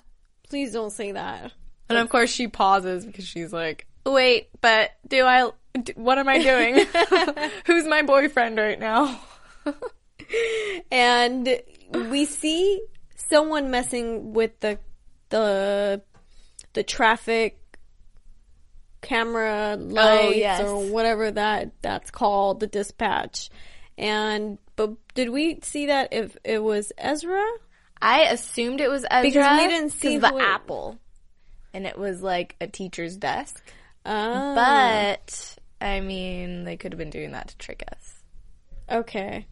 please 0.49 0.71
don't 0.73 0.91
say 0.91 1.11
that. 1.13 1.51
And 1.89 1.97
of 1.99 2.09
course 2.09 2.31
she 2.31 2.47
pauses 2.47 3.05
because 3.05 3.25
she's 3.25 3.53
like, 3.53 3.85
"Wait, 4.05 4.49
but 4.61 4.91
do 5.07 5.23
I? 5.25 5.51
d- 5.81 5.93
What 5.95 6.17
am 6.17 6.27
I 6.27 6.41
doing? 6.41 6.85
Who's 7.67 7.85
my 7.85 8.01
boyfriend 8.01 8.57
right 8.57 8.79
now?" 8.79 9.19
and 10.91 11.61
we 12.09 12.25
see 12.25 12.81
someone 13.15 13.69
messing 13.71 14.33
with 14.33 14.59
the 14.59 14.79
the 15.29 16.01
the 16.73 16.83
traffic 16.83 17.59
camera 19.05 19.77
lights 19.79 20.37
yes. 20.37 20.61
or 20.61 20.85
whatever 20.91 21.31
that 21.31 21.71
that's 21.81 22.11
called 22.11 22.59
the 22.59 22.67
dispatch. 22.67 23.49
And 23.97 24.57
but 24.75 24.91
did 25.13 25.29
we 25.29 25.59
see 25.61 25.85
that 25.87 26.09
if 26.11 26.35
it 26.43 26.61
was 26.61 26.91
Ezra? 26.97 27.45
I 28.01 28.23
assumed 28.23 28.81
it 28.81 28.89
was 28.89 29.05
Ezra 29.09 29.29
Because 29.29 29.61
we 29.61 29.67
didn't 29.67 29.91
see 29.91 30.17
the 30.17 30.35
apple, 30.35 30.99
and 31.73 31.85
it 31.85 31.97
was 31.97 32.21
like 32.21 32.55
a 32.59 32.67
teacher's 32.67 33.15
desk. 33.15 33.63
uh, 34.05 34.53
But 34.55 35.55
I 35.79 36.01
mean, 36.01 36.65
they 36.65 36.75
could 36.77 36.91
have 36.91 36.99
been 36.99 37.09
doing 37.09 37.31
that 37.31 37.47
to 37.49 37.57
trick 37.57 37.83
us. 37.91 38.13
okay. 38.91 39.45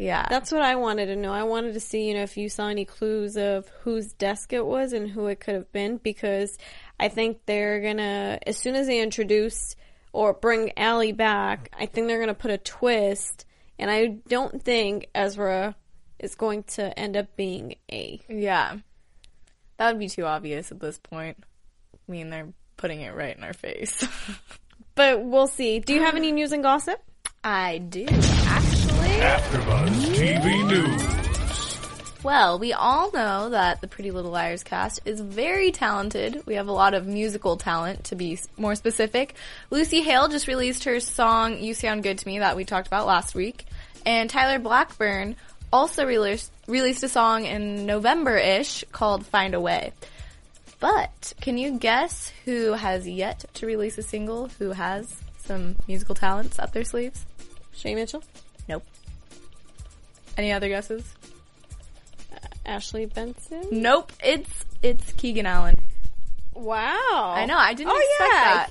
Yeah, 0.00 0.26
that's 0.30 0.52
what 0.52 0.62
I 0.62 0.76
wanted 0.76 1.06
to 1.06 1.16
know. 1.16 1.32
I 1.32 1.42
wanted 1.42 1.74
to 1.74 1.80
see 1.80 2.06
you 2.06 2.14
know 2.14 2.22
if 2.22 2.36
you 2.36 2.48
saw 2.48 2.68
any 2.68 2.84
clues 2.84 3.36
of 3.36 3.66
whose 3.82 4.12
desk 4.12 4.52
it 4.52 4.64
was 4.64 4.92
and 4.92 5.10
who 5.10 5.26
it 5.26 5.40
could 5.40 5.54
have 5.54 5.72
been 5.72 5.96
because 5.96 6.56
I 7.00 7.08
think 7.08 7.38
they're 7.46 7.80
gonna 7.80 8.38
as 8.46 8.56
soon 8.56 8.74
as 8.74 8.86
they 8.86 9.00
introduce 9.00 9.76
or 10.12 10.32
bring 10.32 10.72
Ali 10.76 11.12
back, 11.12 11.70
I 11.78 11.86
think 11.86 12.06
they're 12.06 12.20
gonna 12.20 12.34
put 12.34 12.50
a 12.50 12.58
twist, 12.58 13.46
and 13.78 13.90
I 13.90 14.18
don't 14.28 14.62
think 14.62 15.08
Ezra 15.14 15.76
is 16.18 16.34
going 16.34 16.64
to 16.64 16.98
end 16.98 17.16
up 17.16 17.36
being 17.36 17.76
A. 17.92 18.20
yeah. 18.28 18.78
That 19.76 19.92
would 19.92 20.00
be 20.00 20.08
too 20.08 20.24
obvious 20.26 20.72
at 20.72 20.80
this 20.80 20.98
point. 20.98 21.36
I 21.94 22.10
mean, 22.10 22.30
they're 22.30 22.52
putting 22.76 23.00
it 23.02 23.14
right 23.14 23.36
in 23.36 23.44
our 23.44 23.52
face. 23.52 24.04
But 24.96 25.22
we'll 25.24 25.46
see. 25.46 25.78
Do 25.78 25.94
you 25.94 26.02
have 26.02 26.16
any 26.16 26.32
news 26.32 26.50
and 26.50 26.60
gossip? 26.60 27.00
I 27.44 27.78
do 27.78 28.04
actually. 28.08 29.08
AfterBuzz 29.20 29.90
TV 30.16 30.66
News. 30.68 31.37
Well, 32.28 32.58
we 32.58 32.74
all 32.74 33.10
know 33.10 33.48
that 33.48 33.80
the 33.80 33.88
Pretty 33.88 34.10
Little 34.10 34.30
Liars 34.30 34.62
cast 34.62 35.00
is 35.06 35.18
very 35.18 35.72
talented. 35.72 36.42
We 36.44 36.56
have 36.56 36.68
a 36.68 36.72
lot 36.72 36.92
of 36.92 37.06
musical 37.06 37.56
talent, 37.56 38.04
to 38.04 38.16
be 38.16 38.38
more 38.58 38.74
specific. 38.74 39.34
Lucy 39.70 40.02
Hale 40.02 40.28
just 40.28 40.46
released 40.46 40.84
her 40.84 41.00
song 41.00 41.58
"You 41.58 41.72
Sound 41.72 42.02
Good 42.02 42.18
to 42.18 42.28
Me" 42.28 42.40
that 42.40 42.54
we 42.54 42.66
talked 42.66 42.86
about 42.86 43.06
last 43.06 43.34
week, 43.34 43.64
and 44.04 44.28
Tyler 44.28 44.58
Blackburn 44.58 45.36
also 45.72 46.04
released 46.04 46.52
released 46.66 47.02
a 47.02 47.08
song 47.08 47.46
in 47.46 47.86
November-ish 47.86 48.84
called 48.92 49.24
"Find 49.24 49.54
a 49.54 49.60
Way." 49.60 49.94
But 50.80 51.32
can 51.40 51.56
you 51.56 51.78
guess 51.78 52.30
who 52.44 52.74
has 52.74 53.08
yet 53.08 53.46
to 53.54 53.64
release 53.64 53.96
a 53.96 54.02
single? 54.02 54.48
Who 54.58 54.72
has 54.72 55.16
some 55.46 55.76
musical 55.86 56.14
talents 56.14 56.58
up 56.58 56.74
their 56.74 56.84
sleeves? 56.84 57.24
Shay 57.74 57.94
Mitchell, 57.94 58.22
Nope. 58.68 58.84
Any 60.36 60.52
other 60.52 60.68
guesses? 60.68 61.14
Ashley 62.68 63.06
Benson. 63.06 63.66
Nope. 63.72 64.12
It's 64.22 64.64
it's 64.82 65.12
Keegan 65.14 65.46
Allen. 65.46 65.74
Wow. 66.54 67.32
I 67.36 67.46
know. 67.46 67.56
I 67.56 67.74
didn't 67.74 67.92
Oh, 67.92 67.96
expect 67.96 68.32
yeah. 68.32 68.54
that. 68.54 68.70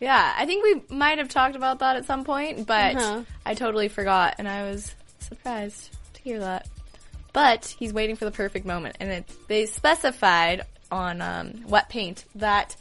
Yeah, 0.00 0.34
I 0.36 0.44
think 0.44 0.62
we 0.64 0.94
might 0.96 1.18
have 1.18 1.28
talked 1.28 1.56
about 1.56 1.78
that 1.78 1.96
at 1.96 2.04
some 2.04 2.24
point, 2.24 2.66
but 2.66 2.96
Uh-huh. 2.96 3.22
I 3.46 3.54
totally 3.54 3.88
forgot, 3.88 4.34
and 4.38 4.46
I 4.46 4.62
was 4.70 4.94
surprised 5.20 5.90
to 6.14 6.22
hear 6.22 6.40
that. 6.40 6.66
But 7.32 7.74
he's 7.78 7.92
waiting 7.94 8.16
for 8.16 8.24
the 8.26 8.30
perfect 8.30 8.66
moment, 8.66 8.96
and 9.00 9.10
it, 9.10 9.24
they 9.48 9.64
specified 9.66 10.62
on 10.90 11.20
um, 11.22 11.50
Wetpaint 11.68 12.24
that 12.36 12.76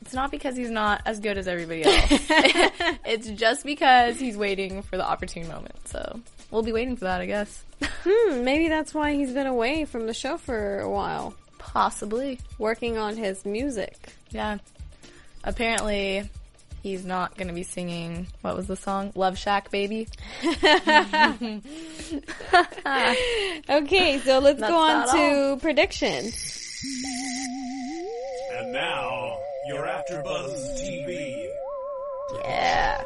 it's 0.00 0.12
not 0.14 0.30
because 0.32 0.56
he's 0.56 0.70
not 0.70 1.02
as 1.06 1.20
good 1.20 1.38
as 1.38 1.46
everybody 1.46 1.84
else. 1.84 1.96
it's 3.04 3.28
just 3.28 3.64
because 3.64 4.18
he's 4.18 4.36
waiting 4.36 4.82
for 4.82 4.96
the 4.96 5.04
opportune 5.08 5.46
moment. 5.48 5.76
So 5.88 6.20
we'll 6.50 6.62
be 6.62 6.72
waiting 6.72 6.96
for 6.96 7.04
that, 7.04 7.20
I 7.20 7.26
guess. 7.26 7.62
Hmm, 7.82 8.44
maybe 8.44 8.68
that's 8.68 8.92
why 8.94 9.14
he's 9.14 9.32
been 9.32 9.46
away 9.46 9.84
from 9.84 10.06
the 10.06 10.14
show 10.14 10.36
for 10.36 10.80
a 10.80 10.88
while, 10.88 11.34
Possibly. 11.58 12.38
working 12.58 12.98
on 12.98 13.16
his 13.16 13.44
music. 13.44 13.96
Yeah. 14.30 14.58
Apparently, 15.44 16.28
he's 16.82 17.04
not 17.04 17.36
going 17.36 17.48
to 17.48 17.54
be 17.54 17.62
singing, 17.62 18.26
what 18.42 18.56
was 18.56 18.66
the 18.66 18.76
song? 18.76 19.12
Love 19.14 19.38
Shack 19.38 19.70
Baby? 19.70 20.08
Okay, 23.70 24.18
so 24.18 24.38
let's 24.40 24.60
That's 24.60 24.70
go 24.70 24.76
on 24.78 25.06
not 25.06 25.14
to 25.14 25.58
predictions. 25.60 26.56
And 28.54 28.72
now, 28.72 29.36
you're 29.68 29.86
after 29.86 30.22
Buzz 30.22 30.52
TV. 30.80 31.46
Yeah. 32.44 33.02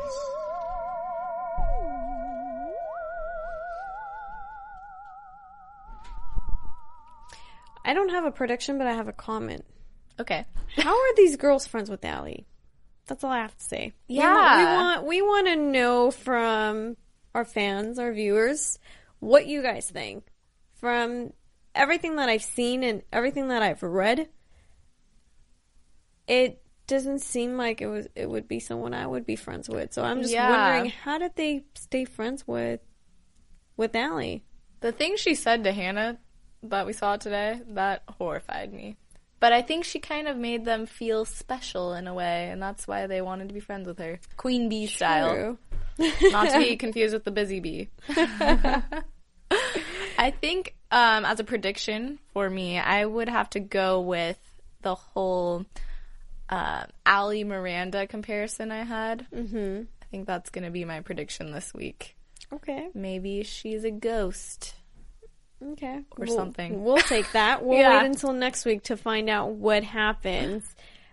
I 7.84 7.92
don't 7.94 8.08
have 8.10 8.24
a 8.24 8.30
prediction, 8.30 8.78
but 8.78 8.86
I 8.86 8.92
have 8.94 9.08
a 9.08 9.12
comment. 9.12 9.64
Okay. 10.18 10.46
How 10.76 10.94
are 10.94 11.14
these 11.16 11.36
girls 11.36 11.66
friends 11.66 11.90
with 11.90 12.04
Ali? 12.04 12.46
That's 13.06 13.22
all 13.22 13.30
I 13.30 13.38
have 13.42 13.56
to 13.56 13.64
say. 13.64 13.92
We 14.08 14.16
Yeah. 14.16 14.32
want- 14.32 14.58
we 14.58 14.64
want 14.64 15.06
we 15.06 15.22
want 15.22 15.46
to 15.48 15.56
know 15.56 16.10
from 16.10 16.96
our 17.34 17.44
fans, 17.44 17.98
our 17.98 18.12
viewers, 18.12 18.78
what 19.18 19.46
you 19.46 19.60
guys 19.62 19.90
think. 19.90 20.24
From 20.74 21.32
everything 21.74 22.16
that 22.16 22.28
I've 22.28 22.42
seen 22.44 22.82
and 22.82 23.02
everything 23.12 23.48
that 23.48 23.62
I've 23.62 23.82
read, 23.82 24.28
it 26.26 26.62
doesn't 26.86 27.20
seem 27.20 27.56
like 27.56 27.80
it 27.80 27.86
was 27.86 28.06
it 28.14 28.28
would 28.28 28.46
be 28.48 28.60
someone 28.60 28.94
I 28.94 29.06
would 29.06 29.26
be 29.26 29.36
friends 29.36 29.68
with. 29.68 29.92
So 29.92 30.02
I'm 30.04 30.20
just 30.22 30.32
Yeah. 30.32 30.50
wondering 30.50 30.90
how 30.90 31.18
did 31.18 31.34
they 31.36 31.64
stay 31.74 32.04
friends 32.04 32.46
with 32.46 32.80
with 33.76 33.94
Ali? 33.96 34.44
The 34.80 34.92
thing 34.92 35.16
she 35.16 35.34
said 35.34 35.64
to 35.64 35.72
Hanna 35.72 36.18
that 36.70 36.86
we 36.86 36.92
saw 36.92 37.16
today, 37.16 37.60
that 37.68 38.02
horrified 38.18 38.72
me. 38.72 38.96
But 39.40 39.52
I 39.52 39.62
think 39.62 39.84
she 39.84 39.98
kind 39.98 40.26
of 40.26 40.36
made 40.36 40.64
them 40.64 40.86
feel 40.86 41.24
special 41.24 41.92
in 41.92 42.06
a 42.06 42.14
way, 42.14 42.48
and 42.50 42.62
that's 42.62 42.88
why 42.88 43.06
they 43.06 43.20
wanted 43.20 43.48
to 43.48 43.54
be 43.54 43.60
friends 43.60 43.86
with 43.86 43.98
her. 43.98 44.18
Queen 44.36 44.68
Bee 44.68 44.86
style. 44.86 45.58
Not 46.22 46.50
to 46.50 46.58
be 46.58 46.76
confused 46.76 47.14
with 47.14 47.24
the 47.24 47.30
busy 47.30 47.60
bee. 47.60 47.88
I 50.18 50.30
think, 50.30 50.74
um, 50.90 51.24
as 51.24 51.40
a 51.40 51.44
prediction 51.44 52.18
for 52.32 52.48
me, 52.48 52.78
I 52.78 53.04
would 53.04 53.28
have 53.28 53.50
to 53.50 53.60
go 53.60 54.00
with 54.00 54.38
the 54.82 54.94
whole 54.94 55.66
uh, 56.48 56.84
Ali 57.04 57.44
Miranda 57.44 58.06
comparison 58.06 58.72
I 58.72 58.84
had. 58.84 59.26
Mm-hmm. 59.34 59.82
I 60.02 60.04
think 60.10 60.26
that's 60.26 60.50
going 60.50 60.64
to 60.64 60.70
be 60.70 60.84
my 60.84 61.00
prediction 61.00 61.52
this 61.52 61.74
week. 61.74 62.16
Okay. 62.52 62.88
Maybe 62.94 63.42
she's 63.42 63.84
a 63.84 63.90
ghost. 63.90 64.74
Okay. 65.62 66.00
Or 66.18 66.26
We'll- 66.26 66.36
something. 66.36 66.84
We'll 66.84 66.96
take 66.98 67.30
that. 67.32 67.62
We'll 67.64 67.78
Yeah. 67.78 67.98
wait 68.02 68.06
until 68.06 68.32
next 68.32 68.64
week 68.64 68.84
to 68.84 68.96
find 68.96 69.28
out 69.30 69.50
what 69.50 69.82
happens. 69.84 70.62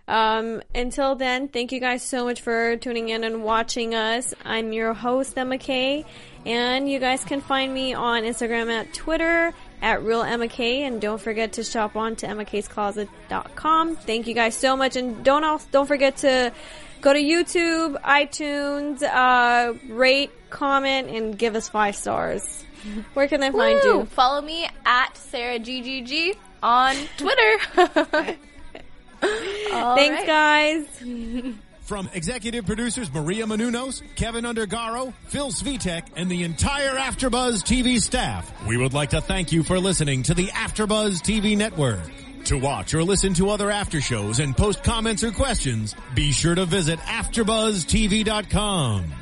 Um, 0.08 0.62
until 0.74 1.14
then, 1.14 1.46
thank 1.48 1.70
you 1.70 1.78
guys 1.80 2.02
so 2.02 2.24
much 2.24 2.40
for 2.40 2.76
tuning 2.76 3.08
in 3.08 3.22
and 3.24 3.44
watching 3.44 3.94
us. 3.94 4.34
I'm 4.44 4.72
your 4.72 4.92
host, 4.94 5.38
Emma 5.38 5.58
Kay, 5.58 6.04
and 6.44 6.90
you 6.90 6.98
guys 6.98 7.24
can 7.24 7.40
find 7.40 7.72
me 7.72 7.94
on 7.94 8.24
Instagram 8.24 8.68
at 8.68 8.92
Twitter 8.92 9.54
at 9.80 10.02
Real 10.02 10.22
Emma 10.22 10.48
Kay, 10.48 10.82
and 10.82 11.00
don't 11.00 11.20
forget 11.20 11.52
to 11.54 11.62
shop 11.64 11.94
on 11.96 12.16
to 12.16 12.26
emmacayscloset.com. 12.26 13.96
Thank 13.96 14.26
you 14.26 14.34
guys 14.34 14.56
so 14.56 14.76
much, 14.76 14.96
and 14.96 15.24
don't 15.24 15.44
also, 15.44 15.66
don't 15.70 15.86
forget 15.86 16.16
to 16.18 16.52
go 17.00 17.12
to 17.12 17.18
YouTube, 17.20 18.00
iTunes, 18.02 19.02
uh, 19.02 19.72
rate, 19.88 20.30
comment, 20.50 21.08
and 21.10 21.38
give 21.38 21.54
us 21.54 21.68
five 21.68 21.94
stars. 21.96 22.64
Where 23.14 23.28
can 23.28 23.40
they 23.40 23.50
find 23.50 23.80
Woo! 23.84 24.00
you? 24.00 24.04
Follow 24.06 24.40
me 24.40 24.68
at 24.84 25.16
Sarah 25.16 25.58
GGG 25.58 26.36
on 26.62 26.96
Twitter. 27.16 27.58
Thanks, 29.20 30.26
guys. 30.26 30.86
From 31.82 32.08
executive 32.14 32.64
producers 32.64 33.12
Maria 33.12 33.44
Menounos, 33.44 34.02
Kevin 34.14 34.44
Undergaro, 34.44 35.12
Phil 35.26 35.50
Svitek, 35.50 36.04
and 36.16 36.30
the 36.30 36.44
entire 36.44 36.94
AfterBuzz 36.94 37.64
TV 37.64 38.00
staff, 38.00 38.50
we 38.66 38.76
would 38.76 38.94
like 38.94 39.10
to 39.10 39.20
thank 39.20 39.52
you 39.52 39.62
for 39.62 39.78
listening 39.78 40.22
to 40.22 40.32
the 40.32 40.46
AfterBuzz 40.46 41.20
TV 41.20 41.54
network. 41.56 42.00
To 42.44 42.58
watch 42.58 42.94
or 42.94 43.04
listen 43.04 43.34
to 43.34 43.50
other 43.50 43.70
after 43.70 44.00
shows 44.00 44.38
and 44.38 44.56
post 44.56 44.82
comments 44.82 45.22
or 45.22 45.32
questions, 45.32 45.94
be 46.14 46.32
sure 46.32 46.54
to 46.54 46.64
visit 46.64 46.98
AfterBuzzTV.com. 47.00 49.21